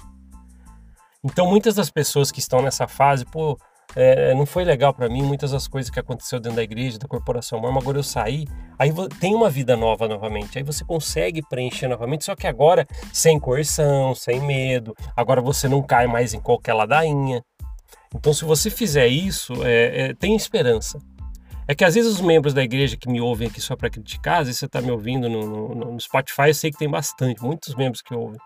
Então, 1.21 1.45
muitas 1.45 1.75
das 1.75 1.89
pessoas 1.89 2.31
que 2.31 2.39
estão 2.39 2.61
nessa 2.61 2.87
fase, 2.87 3.25
pô, 3.25 3.57
é, 3.95 4.33
não 4.33 4.45
foi 4.45 4.63
legal 4.63 4.93
para 4.93 5.09
mim, 5.09 5.21
muitas 5.21 5.51
das 5.51 5.67
coisas 5.67 5.89
que 5.89 5.99
aconteceu 5.99 6.39
dentro 6.39 6.55
da 6.55 6.63
igreja, 6.63 6.97
da 6.97 7.07
corporação 7.07 7.59
mas 7.59 7.75
agora 7.75 7.97
eu 7.97 8.03
saí, 8.03 8.47
aí 8.79 8.91
tem 9.19 9.35
uma 9.35 9.49
vida 9.49 9.75
nova 9.75 10.07
novamente, 10.07 10.57
aí 10.57 10.63
você 10.63 10.85
consegue 10.85 11.41
preencher 11.49 11.89
novamente, 11.89 12.23
só 12.23 12.35
que 12.35 12.47
agora 12.47 12.87
sem 13.11 13.37
coerção, 13.37 14.15
sem 14.15 14.39
medo, 14.39 14.95
agora 15.15 15.41
você 15.41 15.67
não 15.67 15.81
cai 15.83 16.07
mais 16.07 16.33
em 16.33 16.39
qualquer 16.39 16.73
ladainha, 16.73 17.43
então, 18.15 18.33
se 18.33 18.43
você 18.43 18.69
fizer 18.69 19.07
isso, 19.07 19.53
é, 19.63 20.09
é, 20.09 20.13
tem 20.13 20.35
esperança. 20.35 20.99
É 21.67 21.73
que 21.73 21.85
às 21.85 21.95
vezes 21.95 22.11
os 22.11 22.21
membros 22.21 22.53
da 22.53 22.63
igreja 22.63 22.97
que 22.97 23.09
me 23.09 23.21
ouvem 23.21 23.47
aqui 23.47 23.61
só 23.61 23.75
para 23.75 23.89
criticar, 23.89 24.41
às 24.41 24.47
vezes 24.47 24.59
você 24.59 24.65
está 24.65 24.81
me 24.81 24.91
ouvindo 24.91 25.29
no, 25.29 25.45
no, 25.45 25.91
no, 25.93 25.99
Spotify, 25.99 26.47
eu 26.47 26.53
sei 26.53 26.71
que 26.71 26.77
tem 26.77 26.89
bastante, 26.89 27.41
muitos 27.41 27.73
membros 27.75 28.01
que 28.01 28.13
ouvem. 28.13 28.39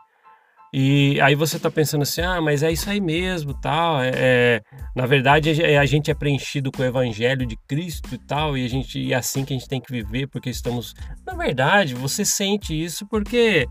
E 0.71 1.19
aí 1.21 1.33
você 1.35 1.55
está 1.55 1.71
pensando 1.71 2.01
assim, 2.03 2.21
ah, 2.21 2.41
mas 2.41 2.61
é 2.61 2.71
isso 2.71 2.89
aí 2.89 2.99
mesmo, 2.99 3.53
tal. 3.53 4.01
É, 4.01 4.11
é, 4.13 4.61
na 4.95 5.05
verdade, 5.05 5.61
é, 5.63 5.77
a 5.77 5.85
gente 5.85 6.11
é 6.11 6.13
preenchido 6.13 6.71
com 6.71 6.83
o 6.83 6.85
evangelho 6.85 7.45
de 7.45 7.55
Cristo 7.67 8.13
e 8.13 8.17
tal, 8.17 8.57
e 8.57 8.65
a 8.65 8.69
gente 8.69 8.99
e 8.99 9.13
é 9.13 9.15
assim 9.15 9.45
que 9.45 9.53
a 9.53 9.57
gente 9.57 9.69
tem 9.69 9.79
que 9.81 9.91
viver, 9.91 10.27
porque 10.27 10.49
estamos. 10.49 10.93
Na 11.25 11.33
verdade, 11.33 11.95
você 11.95 12.25
sente 12.25 12.79
isso 12.79 13.07
porque 13.07 13.65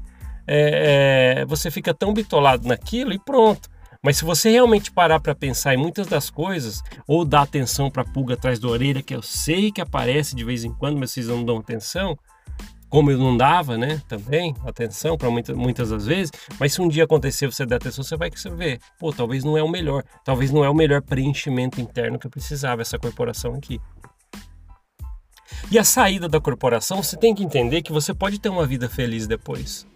é, 0.46 1.36
é, 1.40 1.44
você 1.44 1.70
fica 1.70 1.94
tão 1.94 2.12
bitolado 2.12 2.66
naquilo 2.66 3.12
e 3.12 3.18
pronto. 3.18 3.68
Mas 4.04 4.18
se 4.18 4.24
você 4.24 4.50
realmente 4.50 4.92
parar 4.92 5.18
para 5.18 5.34
pensar 5.34 5.72
em 5.72 5.78
muitas 5.78 6.06
das 6.06 6.28
coisas, 6.28 6.82
ou 7.08 7.24
dar 7.24 7.40
atenção 7.40 7.90
para 7.90 8.02
a 8.02 8.04
pulga 8.04 8.34
atrás 8.34 8.58
da 8.58 8.68
orelha, 8.68 9.02
que 9.02 9.14
eu 9.14 9.22
sei 9.22 9.72
que 9.72 9.80
aparece 9.80 10.36
de 10.36 10.44
vez 10.44 10.62
em 10.62 10.74
quando, 10.74 10.98
mas 10.98 11.10
vocês 11.10 11.28
não 11.28 11.42
dão 11.42 11.56
atenção, 11.56 12.14
como 12.90 13.10
eu 13.10 13.16
não 13.16 13.34
dava, 13.34 13.78
né, 13.78 14.02
também, 14.06 14.54
atenção 14.66 15.16
para 15.16 15.30
muitas, 15.30 15.56
muitas 15.56 15.88
das 15.88 16.04
vezes, 16.04 16.30
mas 16.60 16.74
se 16.74 16.82
um 16.82 16.86
dia 16.86 17.04
acontecer 17.04 17.46
você 17.46 17.64
der 17.64 17.76
atenção, 17.76 18.04
você 18.04 18.14
vai 18.14 18.30
ver, 18.30 18.78
pô, 19.00 19.10
talvez 19.10 19.42
não 19.42 19.56
é 19.56 19.62
o 19.62 19.68
melhor, 19.68 20.04
talvez 20.22 20.52
não 20.52 20.62
é 20.62 20.68
o 20.68 20.74
melhor 20.74 21.00
preenchimento 21.00 21.80
interno 21.80 22.18
que 22.18 22.26
eu 22.26 22.30
precisava, 22.30 22.82
essa 22.82 22.98
corporação 22.98 23.54
aqui. 23.54 23.80
E 25.70 25.78
a 25.78 25.82
saída 25.82 26.28
da 26.28 26.40
corporação, 26.40 27.02
você 27.02 27.16
tem 27.16 27.34
que 27.34 27.42
entender 27.42 27.80
que 27.80 27.90
você 27.90 28.12
pode 28.12 28.38
ter 28.38 28.50
uma 28.50 28.66
vida 28.66 28.86
feliz 28.86 29.26
depois. 29.26 29.86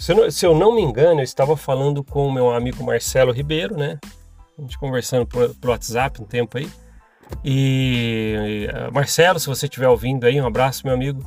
Se 0.00 0.12
eu 0.12 0.16
não, 0.16 0.30
se 0.30 0.46
eu 0.46 0.54
não 0.54 0.74
me 0.74 0.80
engano, 0.80 1.20
eu 1.20 1.24
estava 1.24 1.54
falando 1.58 2.02
com 2.02 2.26
o 2.26 2.32
meu 2.32 2.50
amigo 2.50 2.82
Marcelo 2.82 3.32
Ribeiro, 3.32 3.76
né? 3.76 3.98
A 4.58 4.62
gente 4.62 4.78
conversando 4.78 5.26
por 5.26 5.54
WhatsApp 5.62 6.22
um 6.22 6.24
tempo 6.24 6.56
aí. 6.56 6.70
E, 7.44 8.66
e 8.66 8.90
Marcelo, 8.92 9.38
se 9.38 9.46
você 9.46 9.66
estiver 9.66 9.88
ouvindo 9.88 10.24
aí, 10.24 10.40
um 10.40 10.46
abraço, 10.46 10.86
meu 10.86 10.94
amigo. 10.94 11.22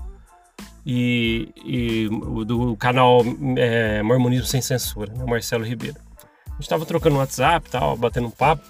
E, 0.84 1.54
e 1.64 2.10
do 2.46 2.76
canal 2.76 3.22
é, 3.58 4.02
Mormonismo 4.02 4.48
Sem 4.48 4.60
Censura, 4.60 5.14
né? 5.14 5.24
Marcelo 5.24 5.64
Ribeiro. 5.64 5.98
A 6.48 6.54
gente 6.54 6.64
estava 6.64 6.84
trocando 6.84 7.18
WhatsApp, 7.18 7.70
tal, 7.70 7.96
batendo 7.96 8.28
um 8.28 8.32
papo. 8.32 8.64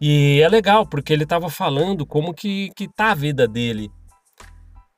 E 0.00 0.40
é 0.40 0.48
legal, 0.48 0.86
porque 0.86 1.12
ele 1.12 1.24
estava 1.24 1.50
falando 1.50 2.06
como 2.06 2.32
que, 2.32 2.70
que 2.76 2.86
tá 2.86 3.10
a 3.10 3.14
vida 3.16 3.48
dele 3.48 3.90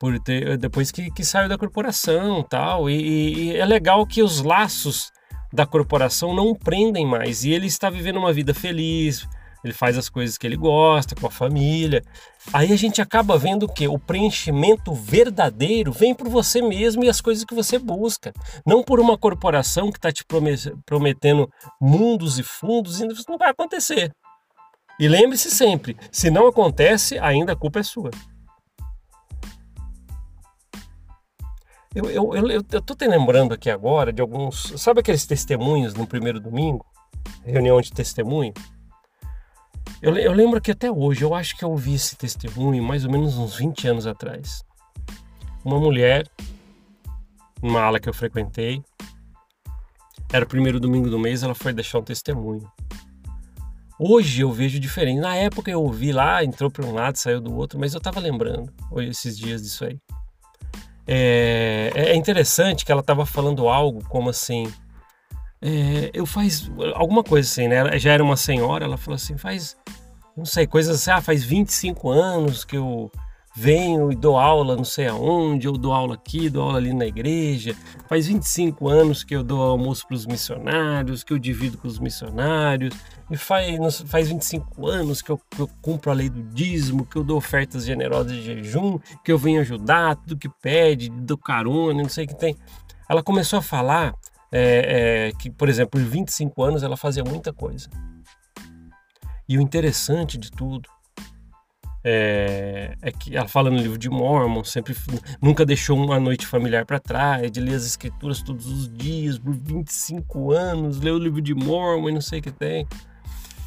por 0.03 0.19
ter, 0.19 0.57
depois 0.57 0.91
que, 0.91 1.09
que 1.11 1.23
saiu 1.23 1.47
da 1.47 1.57
corporação 1.57 2.43
tal. 2.43 2.89
E, 2.89 3.51
e 3.51 3.55
é 3.55 3.65
legal 3.65 4.05
que 4.05 4.21
os 4.21 4.41
laços 4.41 5.13
da 5.53 5.65
corporação 5.65 6.35
não 6.35 6.53
prendem 6.53 7.05
mais. 7.05 7.45
E 7.45 7.51
ele 7.51 7.67
está 7.67 7.89
vivendo 7.89 8.17
uma 8.17 8.33
vida 8.33 8.53
feliz, 8.53 9.25
ele 9.63 9.73
faz 9.73 9.97
as 9.97 10.09
coisas 10.09 10.37
que 10.37 10.45
ele 10.45 10.57
gosta, 10.57 11.15
com 11.15 11.25
a 11.25 11.31
família. 11.31 12.03
Aí 12.51 12.73
a 12.73 12.75
gente 12.75 13.01
acaba 13.01 13.37
vendo 13.37 13.65
que 13.65 13.87
o 13.87 13.97
preenchimento 13.97 14.93
verdadeiro 14.93 15.93
vem 15.93 16.13
por 16.13 16.27
você 16.27 16.61
mesmo 16.61 17.05
e 17.05 17.09
as 17.09 17.21
coisas 17.21 17.45
que 17.45 17.55
você 17.55 17.79
busca, 17.79 18.33
não 18.65 18.83
por 18.83 18.99
uma 18.99 19.17
corporação 19.17 19.89
que 19.89 19.99
está 19.99 20.11
te 20.11 20.25
prometendo 20.85 21.49
mundos 21.79 22.37
e 22.37 22.43
fundos, 22.43 22.99
e 22.99 23.07
isso 23.07 23.23
não 23.29 23.37
vai 23.37 23.51
acontecer. 23.51 24.11
E 24.99 25.07
lembre-se 25.07 25.49
sempre: 25.49 25.95
se 26.11 26.29
não 26.29 26.45
acontece, 26.45 27.17
ainda 27.19 27.53
a 27.53 27.55
culpa 27.55 27.79
é 27.79 27.83
sua. 27.83 28.11
Eu, 31.95 32.09
eu, 32.09 32.35
eu, 32.35 32.63
eu 32.71 32.81
tô 32.81 32.95
te 32.95 33.07
lembrando 33.07 33.53
aqui 33.53 33.69
agora 33.69 34.11
de 34.11 34.21
alguns. 34.21 34.73
Sabe 34.77 35.01
aqueles 35.01 35.25
testemunhos 35.25 35.93
no 35.93 36.07
primeiro 36.07 36.39
domingo? 36.39 36.85
Reunião 37.45 37.79
de 37.79 37.91
testemunho? 37.91 38.53
Eu, 40.01 40.17
eu 40.17 40.33
lembro 40.33 40.59
que 40.59 40.71
até 40.71 40.91
hoje, 40.91 41.23
eu 41.23 41.35
acho 41.35 41.55
que 41.55 41.63
eu 41.63 41.69
ouvi 41.69 41.93
esse 41.93 42.15
testemunho 42.15 42.83
mais 42.83 43.05
ou 43.05 43.11
menos 43.11 43.37
uns 43.37 43.55
20 43.55 43.87
anos 43.87 44.07
atrás. 44.07 44.63
Uma 45.63 45.79
mulher, 45.79 46.27
numa 47.61 47.81
ala 47.81 47.99
que 47.99 48.09
eu 48.09 48.13
frequentei, 48.13 48.83
era 50.31 50.45
o 50.45 50.47
primeiro 50.47 50.79
domingo 50.79 51.09
do 51.09 51.19
mês, 51.19 51.43
ela 51.43 51.53
foi 51.53 51.73
deixar 51.73 51.99
um 51.99 52.03
testemunho. 52.03 52.67
Hoje 53.99 54.41
eu 54.41 54.51
vejo 54.51 54.79
diferente. 54.79 55.21
Na 55.21 55.35
época 55.35 55.69
eu 55.69 55.81
ouvi 55.81 56.11
lá, 56.11 56.43
entrou 56.43 56.71
para 56.71 56.85
um 56.85 56.91
lado, 56.91 57.17
saiu 57.17 57.39
do 57.39 57.55
outro, 57.55 57.79
mas 57.79 57.93
eu 57.93 57.99
estava 57.99 58.19
lembrando 58.19 58.73
hoje 58.91 59.09
esses 59.09 59.37
dias 59.37 59.61
disso 59.61 59.85
aí. 59.85 59.99
É, 61.05 61.91
é 61.95 62.15
interessante 62.15 62.85
que 62.85 62.91
ela 62.91 63.01
estava 63.01 63.25
falando 63.25 63.67
algo 63.67 64.03
como 64.07 64.29
assim. 64.29 64.71
É, 65.61 66.09
eu 66.13 66.25
faz 66.25 66.69
alguma 66.95 67.23
coisa 67.23 67.49
assim, 67.49 67.67
né? 67.67 67.75
Ela 67.75 67.97
já 67.97 68.11
era 68.11 68.23
uma 68.23 68.37
senhora, 68.37 68.85
ela 68.85 68.97
falou 68.97 69.15
assim: 69.15 69.37
faz, 69.37 69.77
não 70.35 70.45
sei, 70.45 70.67
coisas 70.67 70.95
assim, 71.01 71.11
ah, 71.11 71.21
faz 71.21 71.43
25 71.43 72.09
anos 72.09 72.63
que 72.63 72.77
eu 72.77 73.11
venho 73.55 74.11
e 74.11 74.15
dou 74.15 74.37
aula 74.37 74.75
não 74.75 74.83
sei 74.83 75.07
aonde, 75.07 75.67
eu 75.67 75.73
dou 75.73 75.93
aula 75.93 76.15
aqui, 76.15 76.49
dou 76.49 76.63
aula 76.63 76.77
ali 76.77 76.93
na 76.93 77.05
igreja. 77.05 77.75
Faz 78.07 78.27
25 78.27 78.89
anos 78.89 79.23
que 79.23 79.35
eu 79.35 79.43
dou 79.43 79.61
almoço 79.61 80.07
para 80.07 80.15
os 80.15 80.25
missionários, 80.25 81.23
que 81.23 81.33
eu 81.33 81.39
divido 81.39 81.77
com 81.77 81.87
os 81.87 81.99
missionários. 81.99 82.95
E 83.29 83.37
faz, 83.37 84.01
faz 84.01 84.27
25 84.27 84.87
anos 84.87 85.21
que 85.21 85.29
eu, 85.29 85.39
que 85.49 85.59
eu 85.59 85.69
cumpro 85.81 86.11
a 86.11 86.13
lei 86.13 86.29
do 86.29 86.41
dízimo, 86.43 87.05
que 87.05 87.15
eu 87.15 87.23
dou 87.23 87.37
ofertas 87.37 87.85
generosas 87.85 88.33
de 88.33 88.41
jejum, 88.41 88.99
que 89.23 89.31
eu 89.31 89.37
venho 89.37 89.61
ajudar, 89.61 90.15
tudo 90.15 90.37
que 90.37 90.49
pede, 90.49 91.09
dou 91.09 91.37
carona, 91.37 92.01
não 92.01 92.09
sei 92.09 92.25
o 92.25 92.27
que 92.27 92.35
tem. 92.35 92.55
Ela 93.09 93.21
começou 93.21 93.59
a 93.59 93.61
falar 93.61 94.13
é, 94.51 95.29
é, 95.29 95.31
que, 95.39 95.49
por 95.49 95.67
exemplo, 95.67 95.99
por 95.99 96.01
25 96.01 96.63
anos 96.63 96.83
ela 96.83 96.95
fazia 96.95 97.23
muita 97.23 97.51
coisa. 97.51 97.89
E 99.47 99.57
o 99.57 99.61
interessante 99.61 100.37
de 100.37 100.51
tudo 100.51 100.89
é, 102.03 102.95
é, 103.01 103.11
que 103.11 103.35
ela 103.35 103.47
fala 103.47 103.69
no 103.69 103.77
livro 103.77 103.97
de 103.97 104.09
Mormon, 104.09 104.63
sempre 104.63 104.95
nunca 105.41 105.65
deixou 105.65 105.97
uma 105.97 106.19
noite 106.19 106.45
familiar 106.45 106.85
para 106.85 106.99
trás, 106.99 107.51
de 107.51 107.61
ler 107.61 107.75
as 107.75 107.85
escrituras 107.85 108.41
todos 108.41 108.65
os 108.67 108.89
dias, 108.89 109.39
por 109.39 109.53
25 109.53 110.51
anos, 110.51 110.99
leu 110.99 111.15
o 111.15 111.19
livro 111.19 111.41
de 111.41 111.53
Mormon 111.53 112.09
e 112.09 112.13
não 112.13 112.21
sei 112.21 112.39
o 112.39 112.41
que 112.41 112.51
tem. 112.51 112.85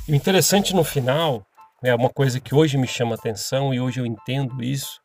E 0.07 0.12
o 0.12 0.14
interessante 0.14 0.75
no 0.75 0.85
final, 0.85 1.47
é 1.83 1.95
uma 1.95 2.11
coisa 2.11 2.40
que 2.40 2.55
hoje 2.55 2.76
me 2.76 2.87
chama 2.87 3.14
atenção 3.14 3.73
e 3.73 3.81
hoje 3.81 4.00
eu 4.00 4.07
entendo 4.07 4.62
isso, 4.62 5.00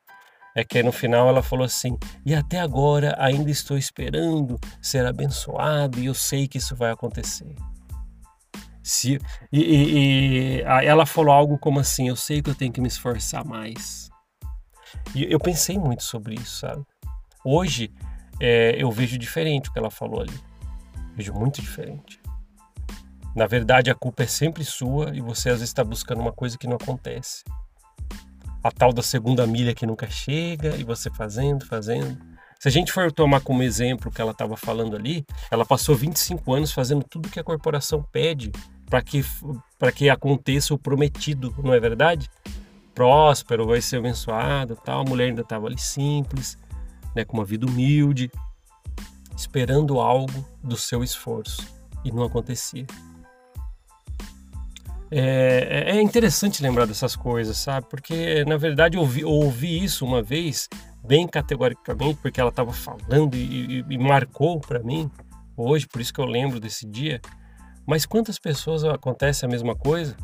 é 0.55 0.63
que 0.63 0.83
no 0.83 0.91
final 0.91 1.27
ela 1.27 1.41
falou 1.41 1.65
assim: 1.65 1.97
e 2.25 2.33
até 2.33 2.59
agora 2.59 3.15
ainda 3.17 3.49
estou 3.49 3.77
esperando 3.77 4.59
ser 4.81 5.05
abençoado 5.05 5.99
e 5.99 6.07
eu 6.07 6.13
sei 6.13 6.47
que 6.47 6.57
isso 6.57 6.75
vai 6.75 6.91
acontecer. 6.91 7.55
Se, 8.83 9.19
e, 9.51 9.59
e, 9.59 10.57
e 10.57 10.61
ela 10.61 11.05
falou 11.05 11.33
algo 11.33 11.57
como 11.57 11.79
assim: 11.79 12.07
Eu 12.09 12.15
sei 12.15 12.41
que 12.41 12.49
eu 12.49 12.55
tenho 12.55 12.71
que 12.71 12.81
me 12.81 12.87
esforçar 12.87 13.45
mais. 13.45 14.09
E 15.15 15.31
eu 15.31 15.39
pensei 15.39 15.77
muito 15.77 16.03
sobre 16.03 16.35
isso, 16.35 16.59
sabe? 16.59 16.83
Hoje 17.43 17.93
é, 18.39 18.75
eu 18.77 18.91
vejo 18.91 19.17
diferente 19.17 19.69
o 19.69 19.73
que 19.73 19.79
ela 19.79 19.91
falou 19.91 20.21
ali. 20.21 20.39
Vejo 21.15 21.33
muito 21.33 21.61
diferente. 21.61 22.19
Na 23.35 23.47
verdade, 23.47 23.89
a 23.89 23.95
culpa 23.95 24.23
é 24.23 24.27
sempre 24.27 24.65
sua 24.65 25.15
e 25.15 25.21
você 25.21 25.49
às 25.49 25.55
vezes 25.55 25.69
está 25.69 25.83
buscando 25.83 26.19
uma 26.19 26.33
coisa 26.33 26.57
que 26.57 26.67
não 26.67 26.75
acontece. 26.75 27.43
A 28.63 28.71
tal 28.71 28.91
da 28.91 29.01
segunda 29.01 29.47
milha 29.47 29.73
que 29.73 29.85
nunca 29.85 30.09
chega 30.09 30.75
e 30.75 30.83
você 30.83 31.09
fazendo, 31.09 31.65
fazendo. 31.65 32.30
Se 32.61 32.67
a 32.67 32.71
gente 32.71 32.91
for 32.91 33.11
tomar 33.11 33.41
como 33.41 33.63
exemplo 33.63 34.11
o 34.11 34.13
que 34.13 34.21
ela 34.21 34.33
estava 34.33 34.55
falando 34.55 34.95
ali, 34.95 35.25
ela 35.49 35.65
passou 35.65 35.95
25 35.95 36.53
anos 36.53 36.71
fazendo 36.71 37.03
tudo 37.03 37.27
que 37.27 37.39
a 37.39 37.43
corporação 37.43 38.03
pede 38.11 38.51
para 38.87 39.01
que, 39.01 39.25
que 39.95 40.11
aconteça 40.11 40.71
o 40.71 40.77
prometido, 40.77 41.55
não 41.63 41.73
é 41.73 41.79
verdade? 41.79 42.29
Próspero, 42.93 43.65
vai 43.65 43.81
ser 43.81 43.97
abençoado, 43.97 44.75
tal. 44.75 45.01
A 45.01 45.03
mulher 45.03 45.29
ainda 45.29 45.41
estava 45.41 45.65
ali 45.65 45.79
simples, 45.79 46.55
né, 47.15 47.25
com 47.25 47.35
uma 47.35 47.45
vida 47.45 47.65
humilde, 47.65 48.31
esperando 49.35 49.99
algo 49.99 50.45
do 50.63 50.77
seu 50.77 51.03
esforço 51.03 51.65
e 52.05 52.11
não 52.11 52.21
acontecia. 52.21 52.85
É, 55.09 55.87
é, 55.87 55.97
é 55.97 56.01
interessante 56.01 56.61
lembrar 56.61 56.85
dessas 56.85 57.15
coisas, 57.15 57.57
sabe? 57.57 57.87
Porque 57.89 58.45
na 58.45 58.55
verdade 58.55 58.97
eu 58.97 59.01
ouvi, 59.01 59.21
eu 59.21 59.29
ouvi 59.29 59.83
isso 59.83 60.05
uma 60.05 60.21
vez 60.21 60.69
bem 61.03 61.27
categoricamente, 61.27 62.19
porque 62.21 62.39
ela 62.39 62.49
estava 62.49 62.71
falando 62.71 63.35
e, 63.35 63.79
e, 63.79 63.85
e 63.89 63.97
marcou 63.97 64.59
para 64.59 64.79
mim 64.79 65.09
hoje, 65.55 65.87
por 65.87 66.01
isso 66.01 66.13
que 66.13 66.21
eu 66.21 66.25
lembro 66.25 66.59
desse 66.59 66.87
dia. 66.87 67.21
Mas 67.85 68.05
quantas 68.05 68.39
pessoas 68.39 68.83
acontece 68.83 69.45
a 69.45 69.47
mesma 69.47 69.75
coisa? 69.75 70.15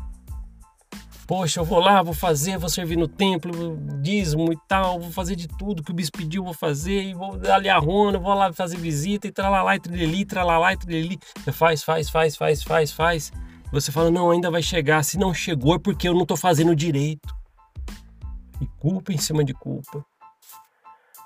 Poxa, 1.26 1.60
eu 1.60 1.64
vou 1.64 1.78
lá, 1.78 2.02
vou 2.02 2.14
fazer, 2.14 2.56
vou 2.56 2.70
servir 2.70 2.96
no 2.96 3.06
templo, 3.06 3.76
dízimo 4.00 4.50
e 4.50 4.58
tal, 4.66 4.98
vou 4.98 5.10
fazer 5.10 5.36
de 5.36 5.46
tudo 5.46 5.82
que 5.82 5.90
o 5.90 5.94
bispo 5.94 6.16
pediu, 6.16 6.42
vou 6.42 6.54
fazer, 6.54 7.02
e 7.02 7.12
vou 7.12 7.38
ali 7.52 7.68
a 7.68 7.78
rona, 7.78 8.18
vou 8.18 8.32
lá 8.32 8.50
fazer 8.50 8.78
visita 8.78 9.26
e 9.26 9.30
tralalá 9.30 9.76
e 9.76 9.78
trileli, 9.78 10.24
tralalá 10.24 10.72
e 10.72 10.78
trileli. 10.78 11.18
Você 11.36 11.52
faz, 11.52 11.82
faz, 11.82 12.08
faz, 12.08 12.34
faz, 12.34 12.62
faz, 12.62 12.92
faz. 12.92 13.32
Você 13.70 13.92
fala, 13.92 14.10
não, 14.10 14.30
ainda 14.30 14.50
vai 14.50 14.62
chegar. 14.62 15.04
Se 15.04 15.18
não 15.18 15.34
chegou 15.34 15.74
é 15.74 15.78
porque 15.78 16.08
eu 16.08 16.14
não 16.14 16.22
estou 16.22 16.36
fazendo 16.36 16.74
direito. 16.74 17.28
E 18.58 18.66
culpa 18.78 19.12
em 19.12 19.18
cima 19.18 19.44
de 19.44 19.52
culpa. 19.52 20.02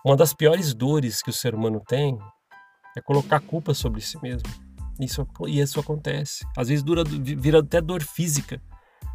Uma 0.05 0.17
das 0.17 0.35
piores 0.35 0.75
dores 0.75 1.23
que 1.23 1.31
o 1.31 1.33
ser 1.33 1.55
humano 1.55 1.81
tem 1.87 2.19
é 2.97 3.01
colocar 3.01 3.41
culpa 3.41 3.73
sobre 3.73 4.01
si 4.01 4.21
mesmo. 4.21 4.49
Isso, 5.01 5.27
e 5.47 5.61
isso 5.61 5.79
acontece. 5.79 6.45
Às 6.57 6.69
vezes 6.69 6.83
dura, 6.83 7.05
vira 7.05 7.61
até 7.61 7.81
dor 7.81 8.03
física. 8.03 8.61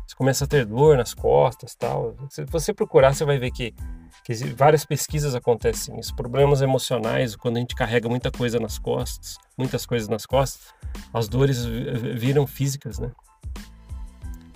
Você 0.08 0.16
começa 0.16 0.46
a 0.46 0.48
ter 0.48 0.66
dor 0.66 0.96
nas 0.96 1.14
costas 1.14 1.76
tal. 1.76 2.16
Se 2.30 2.46
você 2.46 2.74
procurar, 2.74 3.14
você 3.14 3.26
vai 3.26 3.38
ver 3.38 3.52
que, 3.52 3.76
que 4.24 4.34
várias 4.54 4.86
pesquisas 4.86 5.36
acontecem 5.36 6.00
isso. 6.00 6.16
Problemas 6.16 6.62
emocionais, 6.62 7.36
quando 7.36 7.58
a 7.58 7.60
gente 7.60 7.76
carrega 7.76 8.08
muita 8.08 8.32
coisa 8.32 8.58
nas 8.58 8.80
costas, 8.80 9.38
muitas 9.58 9.86
coisas 9.86 10.08
nas 10.08 10.26
costas, 10.26 10.74
as 11.14 11.28
dores 11.28 11.66
viram 11.66 12.48
físicas, 12.48 12.98
né? 12.98 13.12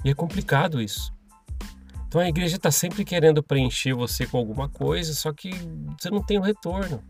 E 0.06 0.10
é 0.10 0.14
complicado 0.14 0.82
isso. 0.82 1.14
Então 2.12 2.20
a 2.20 2.27
igreja 2.27 2.58
está 2.58 2.70
sempre 2.70 3.06
querendo 3.06 3.41
preencher 3.41 3.94
você 3.94 4.27
com 4.27 4.38
alguma 4.38 4.68
coisa, 4.68 5.13
só 5.13 5.32
que 5.32 5.50
você 5.98 6.10
não 6.10 6.22
tem 6.22 6.38
o 6.38 6.41
retorno. 6.41 7.01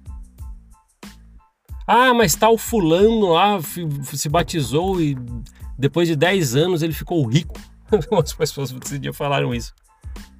Ah, 1.88 2.14
mas 2.14 2.36
tal 2.36 2.56
fulano 2.56 3.30
lá 3.30 3.60
se 4.04 4.30
batizou 4.30 5.02
e 5.02 5.18
depois 5.76 6.08
de 6.08 6.16
10 6.16 6.56
anos 6.56 6.84
ele 6.84 6.94
ficou 6.94 7.26
rico. 7.26 7.60
Algumas 7.92 8.32
pessoas 8.32 8.72
esse 8.86 9.00
dia 9.00 9.12
falaram 9.12 9.56
isso. 9.56 9.74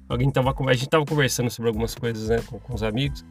Alguém 0.08 0.30
tava, 0.30 0.54
a 0.68 0.74
gente 0.74 0.88
tava 0.88 1.04
conversando 1.04 1.50
sobre 1.50 1.68
algumas 1.68 1.96
coisas, 1.96 2.28
né, 2.28 2.40
com, 2.46 2.60
com 2.60 2.72
os 2.72 2.84
amigos. 2.84 3.24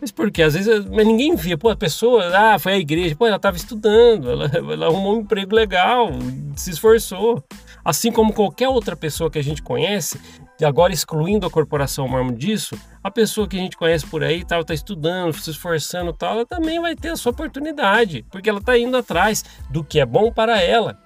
Mas 0.00 0.12
por 0.12 0.30
quê? 0.30 0.42
Às 0.42 0.54
vezes 0.54 0.84
mas 0.86 1.04
ninguém 1.04 1.34
via. 1.34 1.58
Pô, 1.58 1.70
a 1.70 1.76
pessoa, 1.76 2.24
ah, 2.36 2.58
foi 2.58 2.74
à 2.74 2.78
igreja. 2.78 3.16
Pô, 3.16 3.26
ela 3.26 3.34
estava 3.34 3.56
estudando, 3.56 4.30
ela, 4.30 4.46
ela, 4.46 4.86
arrumou 4.86 5.16
um 5.16 5.20
emprego 5.22 5.56
legal, 5.56 6.10
se 6.54 6.70
esforçou. 6.70 7.42
Assim 7.84 8.12
como 8.12 8.32
qualquer 8.32 8.68
outra 8.68 8.94
pessoa 8.94 9.28
que 9.28 9.38
a 9.38 9.42
gente 9.42 9.60
conhece, 9.60 10.20
E 10.62 10.64
agora, 10.64 10.92
excluindo 10.92 11.44
a 11.44 11.50
corporação 11.50 12.06
mormon 12.06 12.34
disso, 12.34 12.78
a 13.02 13.10
pessoa 13.10 13.48
que 13.48 13.56
a 13.56 13.58
gente 13.58 13.76
conhece 13.76 14.06
por 14.06 14.22
aí, 14.22 14.44
tal, 14.44 14.64
tá 14.64 14.72
estudando, 14.72 15.32
se 15.32 15.50
esforçando, 15.50 16.12
tal, 16.12 16.34
ela 16.34 16.46
também 16.46 16.80
vai 16.80 16.94
ter 16.94 17.08
a 17.08 17.16
sua 17.16 17.32
oportunidade, 17.32 18.24
porque 18.30 18.48
ela 18.48 18.60
está 18.60 18.78
indo 18.78 18.96
atrás 18.96 19.44
do 19.68 19.82
que 19.82 19.98
é 19.98 20.06
bom 20.06 20.30
para 20.30 20.62
ela. 20.62 20.96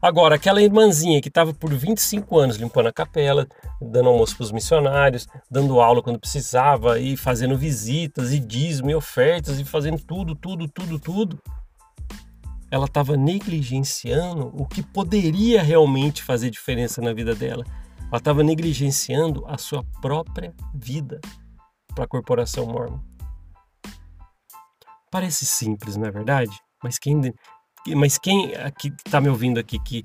Agora, 0.00 0.36
aquela 0.36 0.62
irmãzinha 0.62 1.20
que 1.20 1.26
estava 1.26 1.52
por 1.52 1.74
25 1.74 2.38
anos 2.38 2.56
limpando 2.56 2.86
a 2.86 2.92
capela, 2.92 3.48
dando 3.80 4.10
almoço 4.10 4.36
para 4.36 4.44
os 4.44 4.52
missionários, 4.52 5.26
dando 5.50 5.80
aula 5.80 6.00
quando 6.00 6.20
precisava, 6.20 7.00
e 7.00 7.16
fazendo 7.16 7.58
visitas, 7.58 8.32
e 8.32 8.38
dízimo, 8.38 8.92
e 8.92 8.94
ofertas, 8.94 9.58
e 9.58 9.64
fazendo 9.64 9.98
tudo, 9.98 10.36
tudo, 10.36 10.68
tudo, 10.68 11.00
tudo. 11.00 11.42
Ela 12.72 12.86
estava 12.86 13.18
negligenciando 13.18 14.50
o 14.54 14.64
que 14.64 14.82
poderia 14.82 15.62
realmente 15.62 16.22
fazer 16.22 16.48
diferença 16.48 17.02
na 17.02 17.12
vida 17.12 17.34
dela. 17.34 17.66
Ela 18.00 18.16
estava 18.16 18.42
negligenciando 18.42 19.44
a 19.46 19.58
sua 19.58 19.84
própria 20.00 20.54
vida 20.74 21.20
para 21.94 22.04
a 22.04 22.08
corporação 22.08 22.64
mormon. 22.64 22.98
Parece 25.10 25.44
simples, 25.44 25.98
não 25.98 26.06
é 26.06 26.10
verdade? 26.10 26.58
Mas 26.82 26.98
quem 26.98 27.20
mas 27.94 28.16
quem 28.16 28.54
aqui 28.54 28.90
está 29.04 29.20
me 29.20 29.28
ouvindo 29.28 29.58
aqui 29.60 29.78
que, 29.78 30.02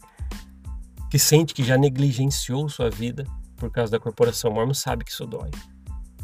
que 1.09 1.17
sente 1.17 1.53
que 1.53 1.63
já 1.63 1.77
negligenciou 1.77 2.67
sua 2.67 2.89
vida 2.89 3.23
por 3.55 3.71
causa 3.71 3.93
da 3.93 3.99
corporação 3.99 4.51
mormon 4.51 4.73
sabe 4.73 5.05
que 5.05 5.11
isso 5.11 5.25
dói. 5.25 5.51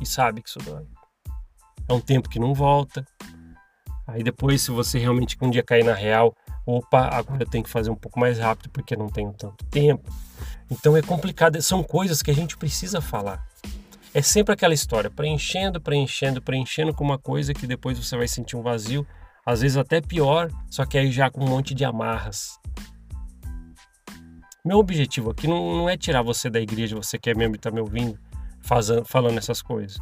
E 0.01 0.05
sabe 0.05 0.41
que 0.41 0.50
isso 0.50 0.59
dói. 0.59 0.85
É 1.88 1.93
um 1.93 2.01
tempo 2.01 2.27
que 2.27 2.38
não 2.38 2.53
volta. 2.53 3.05
Aí 4.05 4.24
depois, 4.24 4.62
se 4.62 4.72
você 4.72 5.00
realmente 5.00 5.38
um 5.41 5.50
dia 5.50 5.63
cair 5.63 5.83
na 5.83 5.93
real, 5.93 6.36
opa, 6.65 7.07
agora 7.07 7.43
eu 7.43 7.50
tenho 7.50 7.63
que 7.63 7.69
fazer 7.69 7.89
um 7.89 7.95
pouco 7.95 8.19
mais 8.19 8.38
rápido 8.38 8.69
porque 8.69 8.95
não 8.95 9.10
tenho 9.10 9.33
tanto 9.33 9.63
tempo. 9.65 10.12
Então 10.69 10.95
é 10.98 11.01
complicado, 11.01 11.62
são 11.62 11.81
coisas 11.83 12.22
que 12.22 12.31
a 12.31 12.33
gente 12.33 12.57
precisa 12.57 13.00
falar. 13.00 13.45
É 14.13 14.22
sempre 14.22 14.53
aquela 14.53 14.74
história, 14.74 15.10
preenchendo, 15.10 15.81
preenchendo, 15.81 16.41
preenchendo 16.41 16.93
com 16.93 17.03
uma 17.03 17.17
coisa 17.17 17.53
que 17.53 17.65
depois 17.65 17.98
você 17.98 18.15
vai 18.15 18.27
sentir 18.27 18.55
um 18.55 18.62
vazio 18.62 19.05
às 19.45 19.62
vezes 19.62 19.77
até 19.77 20.00
pior, 20.00 20.50
só 20.69 20.86
que 20.86 20.98
aí 20.98 21.12
já 21.12 21.29
com 21.29 21.43
um 21.43 21.50
monte 21.50 21.74
de 21.74 21.83
amarras. 21.83 22.60
Meu 24.65 24.77
objetivo 24.77 25.31
aqui 25.31 25.48
não, 25.48 25.75
não 25.77 25.89
é 25.89 25.98
tirar 25.98 26.22
você 26.22 26.50
da 26.50 26.62
igreja, 26.62 26.95
você 26.95 27.17
que 27.17 27.29
é 27.29 27.36
membro 27.36 27.57
e 27.57 27.60
está 27.60 27.69
me 27.69 27.81
ouvindo, 27.81 28.17
fazendo, 28.62 29.03
falando 29.03 29.38
essas 29.38 29.62
coisas. 29.62 29.98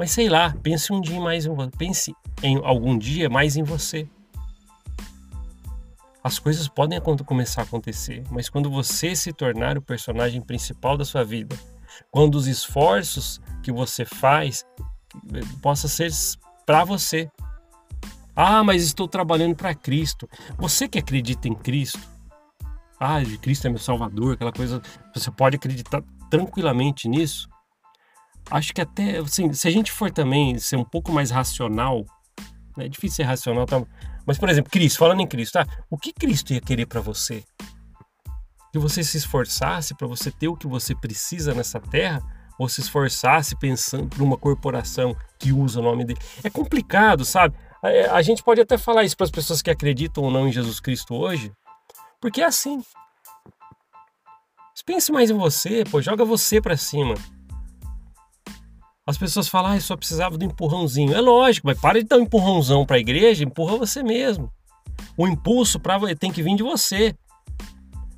Mas 0.00 0.12
sei 0.12 0.30
lá, 0.30 0.56
pense 0.62 0.90
um 0.94 0.98
dia 0.98 1.20
mais 1.20 1.44
em 1.44 1.50
pense 1.76 2.16
em 2.42 2.56
algum 2.64 2.96
dia 2.96 3.28
mais 3.28 3.54
em 3.58 3.62
você. 3.62 4.08
As 6.24 6.38
coisas 6.38 6.68
podem 6.68 6.98
começar 7.26 7.60
a 7.60 7.64
acontecer, 7.64 8.24
mas 8.30 8.48
quando 8.48 8.70
você 8.70 9.14
se 9.14 9.30
tornar 9.30 9.76
o 9.76 9.82
personagem 9.82 10.40
principal 10.40 10.96
da 10.96 11.04
sua 11.04 11.22
vida, 11.22 11.54
quando 12.10 12.36
os 12.36 12.46
esforços 12.46 13.42
que 13.62 13.70
você 13.70 14.06
faz 14.06 14.64
eh, 15.34 15.40
possa 15.60 15.86
ser 15.86 16.10
para 16.64 16.82
você, 16.82 17.30
ah, 18.34 18.64
mas 18.64 18.82
estou 18.82 19.06
trabalhando 19.06 19.54
para 19.54 19.74
Cristo. 19.74 20.26
Você 20.56 20.88
que 20.88 20.98
acredita 20.98 21.46
em 21.46 21.54
Cristo, 21.54 22.00
ah, 22.98 23.18
Cristo 23.42 23.66
é 23.66 23.68
meu 23.68 23.78
Salvador, 23.78 24.32
aquela 24.32 24.52
coisa, 24.52 24.80
você 25.14 25.30
pode 25.30 25.56
acreditar 25.56 26.02
tranquilamente 26.30 27.06
nisso. 27.06 27.49
Acho 28.50 28.72
que 28.72 28.80
até, 28.80 29.18
assim, 29.18 29.52
se 29.52 29.68
a 29.68 29.70
gente 29.70 29.92
for 29.92 30.10
também 30.10 30.58
ser 30.58 30.76
um 30.76 30.84
pouco 30.84 31.12
mais 31.12 31.30
racional, 31.30 32.04
né, 32.76 32.86
é 32.86 32.88
difícil 32.88 33.16
ser 33.16 33.22
racional, 33.24 33.66
tá? 33.66 33.82
mas 34.26 34.38
por 34.38 34.48
exemplo, 34.48 34.70
Cristo, 34.70 34.98
falando 34.98 35.20
em 35.20 35.26
Cristo, 35.26 35.54
tá? 35.54 35.66
O 35.88 35.96
que 35.96 36.12
Cristo 36.12 36.52
ia 36.52 36.60
querer 36.60 36.86
para 36.86 37.00
você? 37.00 37.44
Que 38.72 38.78
você 38.78 39.02
se 39.02 39.16
esforçasse 39.16 39.94
para 39.94 40.06
você 40.06 40.30
ter 40.30 40.48
o 40.48 40.56
que 40.56 40.66
você 40.66 40.94
precisa 40.94 41.54
nessa 41.54 41.80
terra, 41.80 42.20
ou 42.58 42.68
se 42.68 42.80
esforçasse 42.82 43.56
pensando 43.56 44.06
por 44.06 44.20
uma 44.20 44.36
corporação 44.36 45.16
que 45.38 45.50
usa 45.50 45.80
o 45.80 45.82
nome 45.82 46.04
dele. 46.04 46.20
É 46.44 46.50
complicado, 46.50 47.24
sabe? 47.24 47.56
É, 47.82 48.06
a 48.10 48.20
gente 48.20 48.42
pode 48.42 48.60
até 48.60 48.76
falar 48.76 49.02
isso 49.02 49.16
para 49.16 49.24
as 49.24 49.30
pessoas 49.30 49.62
que 49.62 49.70
acreditam 49.70 50.24
ou 50.24 50.30
não 50.30 50.46
em 50.46 50.52
Jesus 50.52 50.78
Cristo 50.78 51.14
hoje, 51.14 51.50
porque 52.20 52.42
é 52.42 52.44
assim. 52.44 52.84
Pense 54.84 55.12
mais 55.12 55.30
em 55.30 55.34
você, 55.34 55.84
pô, 55.84 56.02
joga 56.02 56.24
você 56.24 56.60
para 56.60 56.76
cima. 56.76 57.14
As 59.10 59.18
pessoas 59.18 59.48
falam, 59.48 59.72
ah, 59.72 59.80
só 59.80 59.96
precisava 59.96 60.38
do 60.38 60.44
empurrãozinho. 60.44 61.12
É 61.12 61.20
lógico, 61.20 61.66
mas 61.66 61.80
para 61.80 61.98
de 62.00 62.06
dar 62.06 62.16
um 62.16 62.20
empurrãozão 62.20 62.86
para 62.86 62.94
a 62.94 63.00
igreja, 63.00 63.42
empurra 63.42 63.76
você 63.76 64.04
mesmo. 64.04 64.48
O 65.16 65.26
impulso 65.26 65.80
pra, 65.80 65.98
tem 66.14 66.30
que 66.30 66.44
vir 66.44 66.54
de 66.54 66.62
você. 66.62 67.12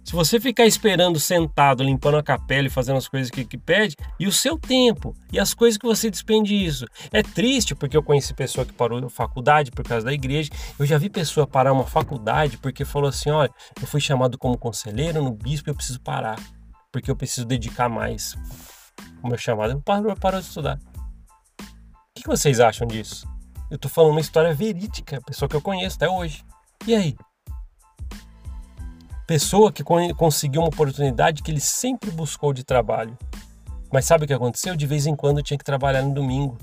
Se 0.05 0.13
você 0.13 0.39
ficar 0.39 0.67
esperando 0.67 1.19
sentado, 1.19 1.83
limpando 1.83 2.19
a 2.19 2.23
capela 2.23 2.67
e 2.67 2.71
fazendo 2.71 2.99
as 2.99 3.09
coisas 3.09 3.31
que, 3.31 3.43
que 3.43 3.57
pede, 3.57 3.97
e 4.21 4.27
o 4.27 4.33
seu 4.33 4.59
tempo, 4.59 5.17
e 5.33 5.41
as 5.41 5.55
coisas 5.55 5.79
que 5.79 5.87
você 5.87 6.11
despende 6.11 6.55
isso. 6.55 6.85
É 7.11 7.23
triste 7.23 7.75
porque 7.75 7.97
eu 7.97 8.03
conheci 8.03 8.35
pessoa 8.35 8.67
que 8.67 8.75
parou 8.75 9.09
faculdade 9.09 9.71
por 9.71 9.87
causa 9.87 10.05
da 10.05 10.13
igreja. 10.13 10.51
Eu 10.79 10.85
já 10.85 10.99
vi 10.99 11.09
pessoa 11.09 11.47
parar 11.47 11.73
uma 11.73 11.87
faculdade 11.87 12.59
porque 12.59 12.85
falou 12.85 13.09
assim: 13.09 13.31
olha, 13.31 13.51
eu 13.81 13.87
fui 13.87 14.01
chamado 14.03 14.37
como 14.37 14.59
conselheiro 14.59 15.25
no 15.25 15.33
bispo 15.33 15.71
e 15.71 15.71
eu 15.71 15.75
preciso 15.75 16.03
parar, 16.03 16.39
porque 16.93 17.11
eu 17.11 17.17
preciso 17.17 17.47
dedicar 17.47 17.89
mais 17.89 18.37
o 19.23 19.29
meu 19.29 19.39
chamado. 19.39 19.73
Eu 19.73 19.81
parou, 19.81 20.17
parou 20.17 20.41
de 20.41 20.47
estudar. 20.47 20.79
O 21.61 22.21
que 22.21 22.27
vocês 22.27 22.61
acham 22.61 22.87
disso? 22.87 23.27
Eu 23.71 23.79
tô 23.79 23.89
falando 23.89 24.13
uma 24.13 24.21
história 24.21 24.53
verídica, 24.55 25.21
pessoa 25.23 25.49
que 25.49 25.57
eu 25.57 25.63
conheço 25.63 25.97
até 25.97 26.09
hoje. 26.09 26.45
E 26.87 26.95
aí? 26.95 27.17
Pessoa 29.27 29.73
que 29.73 29.83
conseguiu 30.17 30.61
uma 30.61 30.69
oportunidade 30.69 31.43
que 31.43 31.51
ele 31.51 31.61
sempre 31.61 32.11
buscou 32.11 32.53
de 32.53 32.65
trabalho. 32.65 33.17
Mas 33.91 34.05
sabe 34.05 34.25
o 34.25 34.27
que 34.27 34.35
aconteceu? 34.35 34.77
De 34.77 34.87
vez 34.87 35.07
em 35.07 35.15
quando 35.15 35.43
tinha 35.43 35.57
que 35.57 35.65
trabalhar 35.65 36.03
no 36.03 36.13
domingo. 36.13 36.59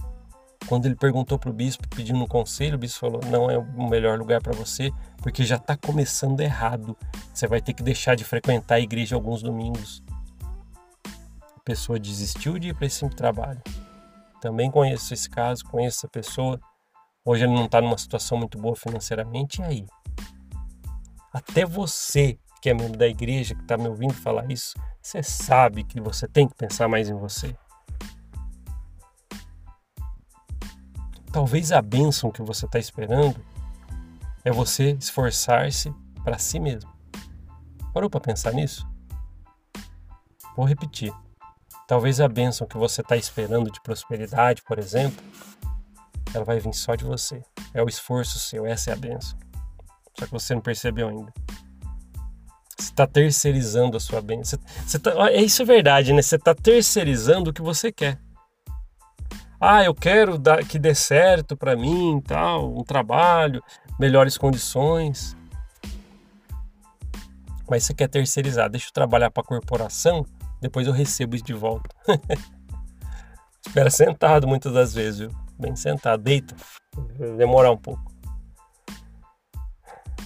Quando 0.67 0.85
ele 0.85 0.95
perguntou 0.95 1.39
para 1.39 1.49
o 1.49 1.53
bispo, 1.53 1.87
pedindo 1.87 2.19
um 2.21 2.27
conselho, 2.27 2.75
o 2.75 2.77
bispo 2.77 2.99
falou: 2.99 3.21
não 3.25 3.49
é 3.49 3.57
o 3.57 3.89
melhor 3.89 4.19
lugar 4.19 4.41
para 4.41 4.53
você, 4.53 4.91
porque 5.17 5.43
já 5.43 5.55
está 5.55 5.75
começando 5.75 6.41
errado. 6.41 6.95
Você 7.33 7.47
vai 7.47 7.61
ter 7.61 7.73
que 7.73 7.81
deixar 7.81 8.15
de 8.15 8.23
frequentar 8.23 8.75
a 8.75 8.79
igreja 8.79 9.15
alguns 9.15 9.41
domingos. 9.41 10.03
Pessoa 11.69 11.99
desistiu 11.99 12.57
de 12.57 12.69
ir 12.69 12.73
para 12.73 12.87
esse 12.87 13.07
trabalho. 13.09 13.61
Também 14.41 14.71
conheço 14.71 15.13
esse 15.13 15.29
caso, 15.29 15.63
conheço 15.65 15.99
essa 15.99 16.07
pessoa. 16.07 16.59
Hoje 17.23 17.43
ele 17.43 17.53
não 17.53 17.65
está 17.65 17.79
numa 17.79 17.95
situação 17.95 18.39
muito 18.39 18.57
boa 18.57 18.75
financeiramente, 18.75 19.61
e 19.61 19.63
aí? 19.63 19.85
Até 21.31 21.67
você 21.67 22.39
que 22.59 22.71
é 22.71 22.73
membro 22.73 22.97
da 22.97 23.07
igreja, 23.07 23.53
que 23.53 23.61
está 23.61 23.77
me 23.77 23.87
ouvindo 23.87 24.15
falar 24.15 24.51
isso, 24.51 24.73
você 24.99 25.21
sabe 25.21 25.83
que 25.83 26.01
você 26.01 26.27
tem 26.27 26.47
que 26.47 26.55
pensar 26.55 26.87
mais 26.87 27.07
em 27.07 27.13
você. 27.13 27.55
Talvez 31.31 31.71
a 31.71 31.83
bênção 31.83 32.31
que 32.31 32.41
você 32.41 32.65
está 32.65 32.79
esperando 32.79 33.39
é 34.43 34.51
você 34.51 34.93
esforçar-se 34.93 35.93
para 36.23 36.39
si 36.39 36.59
mesmo. 36.59 36.91
Parou 37.93 38.09
para 38.09 38.21
pensar 38.21 38.53
nisso? 38.53 38.89
Vou 40.55 40.65
repetir. 40.65 41.13
Talvez 41.89 42.21
a 42.21 42.27
bênção 42.27 42.67
que 42.67 42.77
você 42.77 43.01
está 43.01 43.17
esperando 43.17 43.71
de 43.71 43.81
prosperidade, 43.81 44.61
por 44.61 44.77
exemplo, 44.77 45.25
ela 46.31 46.45
vai 46.45 46.59
vir 46.59 46.71
só 46.71 46.93
de 46.93 47.03
você. 47.03 47.41
É 47.73 47.81
o 47.81 47.89
esforço 47.89 48.37
seu, 48.37 48.63
essa 48.63 48.91
é 48.91 48.93
a 48.93 48.95
bênção. 48.95 49.35
Só 50.15 50.27
que 50.27 50.31
você 50.31 50.53
não 50.53 50.61
percebeu 50.61 51.09
ainda. 51.09 51.33
Você 52.77 52.91
está 52.91 53.07
terceirizando 53.07 53.97
a 53.97 53.99
sua 53.99 54.21
bênção. 54.21 54.59
Você, 54.85 54.99
tá, 54.99 55.31
é 55.31 55.41
isso 55.41 55.63
é 55.63 55.65
verdade, 55.65 56.13
né? 56.13 56.21
Você 56.21 56.35
está 56.35 56.53
terceirizando 56.53 57.49
o 57.49 57.53
que 57.53 57.61
você 57.63 57.91
quer. 57.91 58.19
Ah, 59.59 59.83
eu 59.83 59.95
quero 59.95 60.37
dar, 60.37 60.63
que 60.63 60.77
dê 60.77 60.93
certo 60.93 61.57
para 61.57 61.75
mim, 61.75 62.21
tal, 62.21 62.71
um 62.71 62.83
trabalho, 62.83 63.63
melhores 63.99 64.37
condições. 64.37 65.35
Mas 67.67 67.83
você 67.83 67.95
quer 67.95 68.09
terceirizar? 68.09 68.69
Deixa 68.69 68.89
eu 68.89 68.93
trabalhar 68.93 69.31
para 69.31 69.41
a 69.41 69.47
corporação, 69.47 70.23
depois 70.61 70.87
eu 70.87 70.93
recebo 70.93 71.35
isso 71.35 71.45
de 71.45 71.53
volta. 71.53 71.89
Espera 73.65 73.89
sentado 73.89 74.47
muitas 74.47 74.73
das 74.73 74.93
vezes, 74.93 75.19
viu? 75.19 75.31
Bem 75.57 75.75
sentado, 75.75 76.23
deita. 76.23 76.55
Demorar 77.37 77.71
um 77.71 77.77
pouco. 77.77 78.09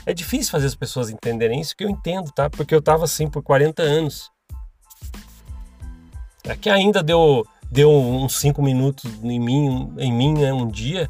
É 0.06 0.14
difícil 0.14 0.52
fazer 0.52 0.68
as 0.68 0.76
pessoas 0.76 1.10
entenderem 1.10 1.62
isso, 1.62 1.76
que 1.76 1.84
eu 1.84 1.90
entendo, 1.90 2.32
tá? 2.32 2.50
Porque 2.50 2.76
eu 2.76 2.82
tava 2.82 3.06
assim 3.06 3.30
por 3.30 3.42
40 3.42 3.82
anos. 3.82 4.30
Que 6.62 6.70
ainda 6.70 7.02
deu, 7.02 7.46
deu 7.72 7.90
uns 7.90 8.38
5 8.40 8.62
minutos 8.62 9.10
em 9.24 9.40
mim, 9.40 9.94
em 9.98 10.12
mim 10.12 10.34
né, 10.34 10.52
um 10.52 10.68
dia, 10.68 11.10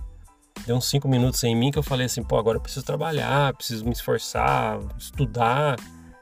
deu 0.67 0.75
uns 0.75 0.87
5 0.89 1.07
minutos 1.07 1.43
em 1.43 1.55
mim 1.55 1.71
que 1.71 1.79
eu 1.79 1.83
falei 1.83 2.05
assim, 2.05 2.23
pô, 2.23 2.37
agora 2.37 2.57
eu 2.57 2.61
preciso 2.61 2.85
trabalhar, 2.85 3.53
preciso 3.55 3.83
me 3.83 3.91
esforçar, 3.91 4.79
estudar. 4.97 5.75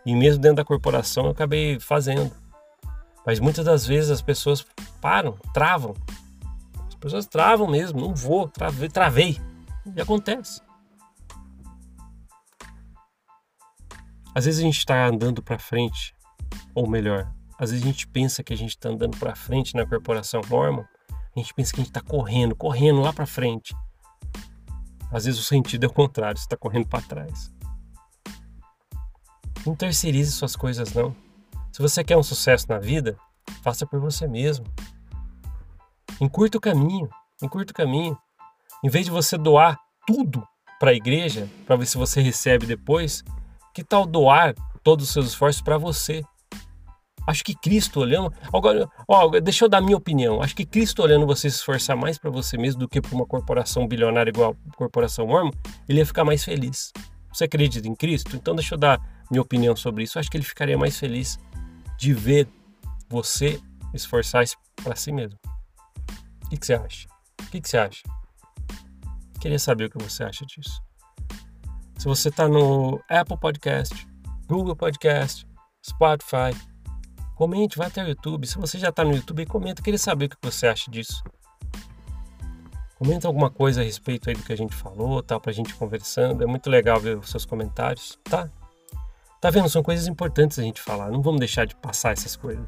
E 0.06 0.16
mesmo 0.16 0.42
dentro 0.42 0.58
da 0.58 0.66
corporação 0.66 1.26
eu 1.26 1.32
acabei 1.32 1.78
fazendo. 1.80 2.32
Mas 3.26 3.40
muitas 3.40 3.66
das 3.66 3.86
vezes 3.86 4.10
as 4.10 4.22
pessoas 4.22 4.66
param, 5.00 5.38
travam. 5.54 5.94
As 6.88 6.96
pessoas 6.96 7.26
travam 7.26 7.68
mesmo, 7.68 8.00
não 8.00 8.14
vou, 8.14 8.48
travei. 8.48 8.90
travei. 8.90 9.42
E 9.96 10.02
acontece. 10.02 10.62
Às 14.34 14.46
vezes 14.46 14.60
a 14.62 14.64
gente 14.64 14.78
está 14.78 15.08
andando 15.08 15.44
para 15.44 15.60
frente, 15.60 16.16
ou 16.74 16.90
melhor, 16.90 17.30
Às 17.60 17.72
vezes 17.72 17.86
a 17.86 17.88
gente 17.88 18.08
pensa 18.08 18.44
que 18.44 18.54
a 18.54 18.58
gente 18.58 18.72
está 18.72 18.90
andando 18.90 19.18
para 19.18 19.36
frente 19.36 19.76
na 19.76 19.86
corporação 19.86 20.42
Mormon, 20.50 20.84
a 21.12 21.40
gente 21.40 21.54
pensa 21.54 21.74
que 21.74 21.82
a 21.82 21.84
gente 21.84 21.92
está 21.92 22.02
correndo, 22.02 22.56
correndo 22.56 23.02
lá 23.02 23.14
para 23.14 23.26
frente. 23.26 23.76
Às 25.12 25.26
vezes 25.26 25.40
o 25.40 25.44
sentido 25.44 25.84
é 25.84 25.88
o 25.88 25.94
contrário, 25.94 26.38
você 26.38 26.46
está 26.46 26.58
correndo 26.58 26.88
para 26.88 27.02
trás. 27.02 27.54
Não 29.66 29.76
terceirize 29.76 30.32
suas 30.32 30.56
coisas, 30.56 30.94
não. 30.94 31.16
Se 31.72 31.82
você 31.82 32.04
quer 32.04 32.18
um 32.18 32.24
sucesso 32.24 32.66
na 32.68 32.80
vida, 32.80 33.18
faça 33.64 33.86
por 33.86 34.00
você 34.00 34.28
mesmo. 34.28 34.66
Encurta 36.20 36.58
o 36.58 36.62
caminho, 36.62 37.10
encurta 37.42 37.72
o 37.72 37.76
caminho. 37.76 38.18
Em 38.84 38.90
vez 38.90 39.06
de 39.06 39.12
você 39.12 39.38
doar 39.38 39.80
tudo 40.06 40.46
para 40.80 40.92
a 40.92 40.94
igreja, 40.94 41.48
para 41.66 41.78
ver 41.78 41.86
se 41.86 41.98
você 41.98 42.22
recebe 42.22 42.66
depois, 42.66 43.24
que 43.74 43.84
tal 43.84 44.06
doar 44.06 44.54
todos 44.84 45.06
os 45.06 45.14
seus 45.14 45.28
esforços 45.28 45.62
para 45.62 45.78
você? 45.78 46.24
Acho 47.26 47.44
que 47.44 47.56
Cristo 47.56 48.02
olhando. 48.02 48.34
Agora, 48.52 48.90
ó, 49.08 49.30
deixa 49.40 49.64
eu 49.64 49.70
dar 49.70 49.80
minha 49.80 49.96
opinião. 49.96 50.42
Acho 50.42 50.56
que 50.56 50.66
Cristo 50.66 51.02
olhando 51.04 51.26
você 51.26 51.50
se 51.50 51.58
esforçar 51.58 51.96
mais 51.96 52.18
para 52.18 52.30
você 52.30 52.58
mesmo 52.58 52.82
do 52.82 52.90
que 52.90 53.00
para 53.00 53.16
uma 53.16 53.26
corporação 53.26 53.88
bilionária 53.88 54.30
igual 54.30 54.56
a 54.72 54.76
corporação 54.76 55.28
Mormon, 55.28 55.52
ele 55.88 56.00
ia 56.00 56.06
ficar 56.06 56.26
mais 56.26 56.44
feliz. 56.44 56.92
Você 57.32 57.46
acredita 57.46 57.88
em 57.88 57.96
Cristo? 57.96 58.36
Então 58.36 58.56
deixa 58.56 58.74
eu 58.74 58.78
dar 58.78 59.00
minha 59.30 59.42
opinião 59.42 59.76
sobre 59.76 60.04
isso. 60.04 60.20
Acho 60.20 60.30
que 60.30 60.36
ele 60.36 60.44
ficaria 60.44 60.78
mais 60.78 60.98
feliz 61.00 61.40
de 62.02 62.16
ver 62.16 62.50
você 63.08 63.62
esforçar-se 63.94 64.58
para 64.84 64.96
si 64.96 65.12
mesmo. 65.12 65.38
O 66.44 66.50
que, 66.50 66.58
que, 66.58 66.66
você 66.66 66.74
acha? 66.74 67.08
O 67.40 67.46
que, 67.52 67.62
que 67.62 67.70
você 67.70 67.78
acha? 67.78 68.02
Queria 69.40 69.60
saber 69.60 69.86
o 69.86 69.90
que 69.92 70.04
você 70.04 70.24
acha 70.24 70.44
disso. 70.48 70.82
Se 72.00 72.06
você 72.06 72.30
está 72.30 72.48
no 72.48 73.00
Apple 73.08 73.38
Podcast, 73.38 74.08
Google 74.48 74.76
Podcast, 74.76 75.46
Spotify, 75.86 76.60
comente, 77.36 77.78
vai 77.78 77.88
até 77.88 78.04
o 78.04 78.08
YouTube. 78.08 78.48
Se 78.48 78.58
você 78.58 78.80
já 78.80 78.90
está 78.90 79.04
no 79.04 79.14
YouTube, 79.14 79.46
comenta. 79.46 79.84
Queria 79.84 80.00
saber 80.00 80.26
o 80.26 80.30
que 80.30 80.38
você 80.42 80.66
acha 80.66 80.90
disso. 80.90 81.24
Comenta 82.96 83.28
alguma 83.28 83.52
coisa 83.52 83.82
a 83.82 83.84
respeito 83.84 84.28
aí 84.28 84.36
do 84.36 84.42
que 84.42 84.54
a 84.54 84.58
gente 84.58 84.76
falou, 84.76 85.22
tá? 85.22 85.40
Pra 85.40 85.54
gente 85.54 85.76
conversando. 85.76 86.44
É 86.44 86.48
muito 86.48 86.68
legal 86.68 87.00
ver 87.00 87.20
os 87.20 87.30
seus 87.30 87.46
comentários, 87.46 88.18
tá? 88.24 88.50
Tá 89.42 89.50
vendo? 89.50 89.68
São 89.68 89.82
coisas 89.82 90.06
importantes 90.06 90.60
a 90.60 90.62
gente 90.62 90.80
falar. 90.80 91.10
Não 91.10 91.20
vamos 91.20 91.40
deixar 91.40 91.66
de 91.66 91.76
passar 91.76 92.14
essas 92.14 92.36
coisas. 92.36 92.64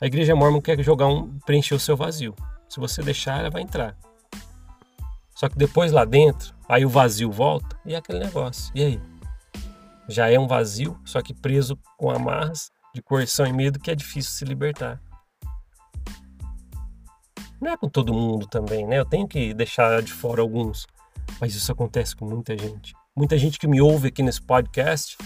A 0.00 0.06
igreja 0.06 0.34
mormon 0.34 0.62
quer 0.62 0.82
jogar 0.82 1.08
um, 1.08 1.38
preencher 1.40 1.74
o 1.74 1.78
seu 1.78 1.94
vazio. 1.94 2.34
Se 2.70 2.80
você 2.80 3.02
deixar, 3.02 3.40
ela 3.40 3.50
vai 3.50 3.60
entrar. 3.60 3.94
Só 5.34 5.46
que 5.46 5.58
depois 5.58 5.92
lá 5.92 6.06
dentro, 6.06 6.54
aí 6.66 6.86
o 6.86 6.88
vazio 6.88 7.30
volta 7.30 7.78
e 7.84 7.94
é 7.94 7.98
aquele 7.98 8.18
negócio. 8.18 8.72
E 8.74 8.82
aí? 8.82 9.02
Já 10.08 10.30
é 10.30 10.38
um 10.38 10.46
vazio, 10.46 10.98
só 11.04 11.20
que 11.20 11.34
preso 11.34 11.78
com 11.98 12.10
amarras 12.10 12.70
de 12.94 13.02
coerção 13.02 13.46
e 13.46 13.52
medo 13.52 13.78
que 13.78 13.90
é 13.90 13.94
difícil 13.94 14.32
se 14.32 14.44
libertar. 14.46 15.02
Não 17.60 17.70
é 17.70 17.76
com 17.76 17.90
todo 17.90 18.14
mundo 18.14 18.46
também, 18.46 18.86
né? 18.86 18.98
Eu 19.00 19.04
tenho 19.04 19.28
que 19.28 19.52
deixar 19.52 20.02
de 20.02 20.12
fora 20.12 20.40
alguns, 20.40 20.86
mas 21.38 21.54
isso 21.54 21.70
acontece 21.70 22.16
com 22.16 22.24
muita 22.26 22.56
gente 22.56 22.94
muita 23.16 23.38
gente 23.38 23.58
que 23.58 23.66
me 23.66 23.80
ouve 23.80 24.08
aqui 24.08 24.22
nesse 24.22 24.42
podcast 24.42 25.16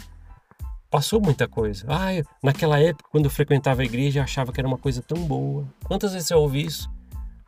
passou 0.91 1.21
muita 1.21 1.49
coisa. 1.49 1.87
Ah, 1.89 2.09
naquela 2.43 2.79
época, 2.79 3.09
quando 3.11 3.25
eu 3.25 3.31
frequentava 3.31 3.83
a 3.83 3.85
igreja, 3.85 4.21
eu 4.21 4.25
achava 4.25 4.53
que 4.53 4.61
era 4.61 4.69
uma 4.69 4.79
coisa 4.79 5.03
tão 5.03 5.19
boa. 5.25 5.67
Quantas 5.85 6.13
vezes 6.13 6.29
você 6.29 6.35
ouve 6.35 6.65
isso? 6.65 6.91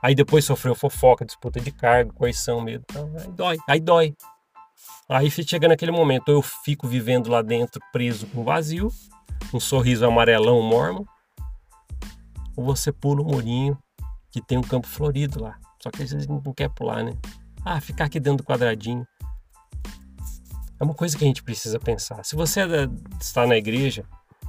Aí 0.03 0.15
depois 0.15 0.45
sofreu 0.45 0.75
fofoca, 0.75 1.25
disputa 1.25 1.61
de 1.61 1.71
cargo, 1.71 2.15
coerção, 2.15 2.61
medo. 2.61 2.85
Então, 2.91 3.11
aí 3.19 3.33
dói, 3.33 3.59
aí 3.69 3.81
dói. 3.81 4.17
Aí 5.09 5.31
chega 5.31 5.69
naquele 5.69 5.93
momento, 5.93 6.29
ou 6.29 6.37
eu 6.37 6.43
fico 6.43 6.89
vivendo 6.89 7.29
lá 7.29 7.43
dentro, 7.43 7.81
preso 7.93 8.27
com 8.29 8.45
vazio, 8.45 8.91
um 9.53 9.61
sorriso 9.61 10.07
amarelão 10.07 10.63
mormon, 10.63 11.05
ou 12.57 12.65
você 12.65 12.93
pula 12.93 13.21
o 13.21 13.25
murinho 13.27 13.77
que 14.31 14.41
tem 14.41 14.57
um 14.57 14.63
campo 14.63 14.87
florido 14.87 15.43
lá. 15.43 15.59
Só 15.83 15.91
que 15.91 16.03
às 16.03 16.13
vezes 16.13 16.27
não 16.27 16.41
quer 16.55 16.71
pular, 16.71 17.03
né? 17.03 17.13
Ah, 17.65 17.81
ficar 17.81 18.05
aqui 18.05 18.21
dentro 18.21 18.39
do 18.39 18.47
quadradinho. 18.47 19.07
É 20.81 20.85
uma 20.85 20.95
coisa 20.95 21.17
que 21.17 21.23
a 21.23 21.27
gente 21.27 21.43
precisa 21.43 21.79
pensar. 21.79 22.25
Se 22.25 22.35
você 22.35 22.61
é 22.63 22.89
está 23.21 23.47
na 23.47 23.55
igreja, 23.55 24.03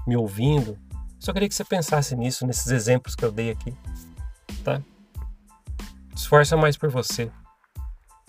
me 0.08 0.16
ouvindo, 0.16 0.78
só 1.20 1.34
queria 1.34 1.50
que 1.50 1.54
você 1.54 1.66
pensasse 1.66 2.16
nisso, 2.16 2.48
nesses 2.48 2.68
exemplos 2.68 3.16
que 3.16 3.26
eu 3.26 3.32
dei 3.32 3.52
aqui, 3.52 3.76
tá? 4.64 4.82
Esforça 6.16 6.56
mais 6.56 6.78
por 6.78 6.90
você. 6.90 7.30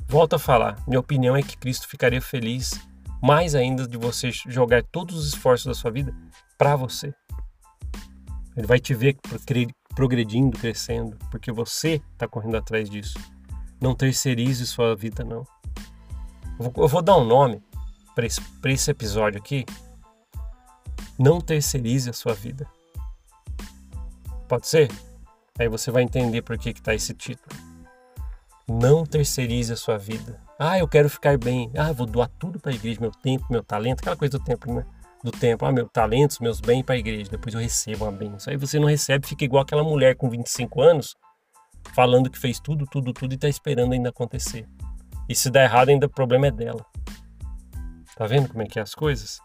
Volto 0.09 0.35
a 0.35 0.39
falar, 0.39 0.83
minha 0.87 0.99
opinião 0.99 1.37
é 1.37 1.43
que 1.43 1.57
Cristo 1.57 1.87
ficaria 1.87 2.21
feliz 2.21 2.73
mais 3.23 3.55
ainda 3.55 3.87
de 3.87 3.97
você 3.97 4.33
jogar 4.33 4.83
todos 4.83 5.17
os 5.17 5.29
esforços 5.29 5.67
da 5.67 5.75
sua 5.75 5.93
vida 5.93 6.13
para 6.59 6.75
você. 6.75 7.15
Ele 8.57 8.67
vai 8.67 8.81
te 8.81 8.95
ver 8.95 9.17
progredindo, 9.95 10.59
crescendo, 10.59 11.17
porque 11.31 11.53
você 11.53 12.03
está 12.13 12.27
correndo 12.27 12.57
atrás 12.57 12.91
disso. 12.91 13.17
Não 13.81 13.95
terceirize 13.95 14.67
sua 14.67 14.97
vida, 14.97 15.23
não. 15.23 15.47
Eu 16.77 16.89
vou 16.89 17.01
dar 17.01 17.17
um 17.17 17.25
nome 17.25 17.63
para 18.15 18.27
esse, 18.27 18.41
esse 18.65 18.91
episódio 18.91 19.39
aqui, 19.39 19.65
não 21.19 21.41
terceirize 21.41 22.11
a 22.11 22.13
sua 22.13 22.35
vida. 22.35 22.67
Pode 24.49 24.67
ser? 24.67 24.91
Aí 25.59 25.69
você 25.69 25.91
vai 25.91 26.03
entender 26.03 26.43
por 26.43 26.59
que 26.59 26.71
está 26.71 26.95
esse 26.95 27.15
título. 27.15 27.55
Não 28.69 29.05
terceirize 29.05 29.73
a 29.73 29.77
sua 29.77 29.99
vida. 29.99 30.41
Ah, 30.59 30.79
eu 30.79 30.89
quero 30.89 31.11
ficar 31.11 31.37
bem. 31.37 31.71
Ah, 31.77 31.93
vou 31.93 32.07
doar 32.07 32.29
tudo 32.39 32.59
para 32.59 32.73
a 32.73 32.75
igreja, 32.75 33.01
meu 33.01 33.11
tempo, 33.11 33.47
meu 33.51 33.63
talento, 33.63 34.01
aquela 34.01 34.17
coisa 34.17 34.39
do 34.39 34.45
tempo, 34.45 34.73
né? 34.73 34.85
Do 35.23 35.31
tempo. 35.31 35.65
Ah, 35.65 35.73
meus 35.73 35.91
talentos, 35.93 36.39
meus 36.39 36.61
bens 36.61 36.83
para 36.83 36.95
a 36.95 36.99
igreja. 36.99 37.31
Depois 37.31 37.55
eu 37.55 37.61
recebo 37.61 38.05
uma 38.05 38.13
bênção. 38.13 38.53
Aí 38.53 38.57
você 38.57 38.79
não 38.79 38.89
recebe, 38.89 39.27
fica 39.27 39.45
igual 39.45 39.63
aquela 39.63 39.85
mulher 39.85 40.17
com 40.17 40.31
25 40.31 40.81
anos, 40.81 41.15
falando 41.95 42.31
que 42.31 42.39
fez 42.39 42.61
tudo, 42.61 42.87
tudo, 42.87 43.13
tudo 43.13 43.33
e 43.33 43.35
está 43.35 43.49
esperando 43.49 43.93
ainda 43.93 44.09
acontecer. 44.09 44.67
E 45.29 45.35
se 45.35 45.51
der 45.51 45.65
errado, 45.65 45.91
ainda 45.91 46.07
o 46.07 46.11
problema 46.11 46.47
é 46.47 46.51
dela. 46.51 46.85
Tá 48.17 48.27
vendo 48.27 48.49
como 48.49 48.63
é 48.63 48.67
que 48.67 48.79
é 48.79 48.83
as 48.83 48.95
coisas? 48.95 49.41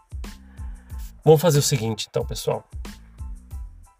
Vamos 1.24 1.40
fazer 1.40 1.58
o 1.58 1.62
seguinte, 1.62 2.06
então, 2.08 2.24
pessoal. 2.24 2.68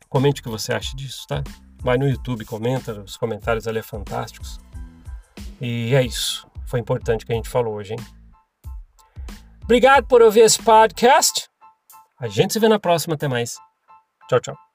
Comente 0.09 0.41
o 0.41 0.45
que 0.45 0.51
você 0.51 0.73
acha 0.73 0.97
disso, 0.97 1.27
tá? 1.27 1.43
Vai 1.83 1.97
no 1.99 2.09
YouTube, 2.09 2.45
comenta, 2.45 3.01
os 3.01 3.17
comentários 3.17 3.67
ali 3.67 3.79
é 3.79 3.83
fantásticos. 3.83 4.59
E 5.61 5.95
é 5.95 6.03
isso. 6.03 6.47
Foi 6.67 6.81
importante 6.81 7.25
que 7.25 7.33
a 7.33 7.37
gente 7.37 7.49
falou 7.49 7.75
hoje, 7.75 7.95
hein? 7.95 8.01
Obrigado 9.63 10.07
por 10.07 10.23
ouvir 10.23 10.41
esse 10.41 10.63
podcast. 10.63 11.49
A 12.19 12.27
gente 12.27 12.53
se 12.53 12.59
vê 12.59 12.69
na 12.69 12.79
próxima. 12.79 13.15
Até 13.15 13.29
mais. 13.29 13.57
Tchau, 14.29 14.41
tchau. 14.41 14.68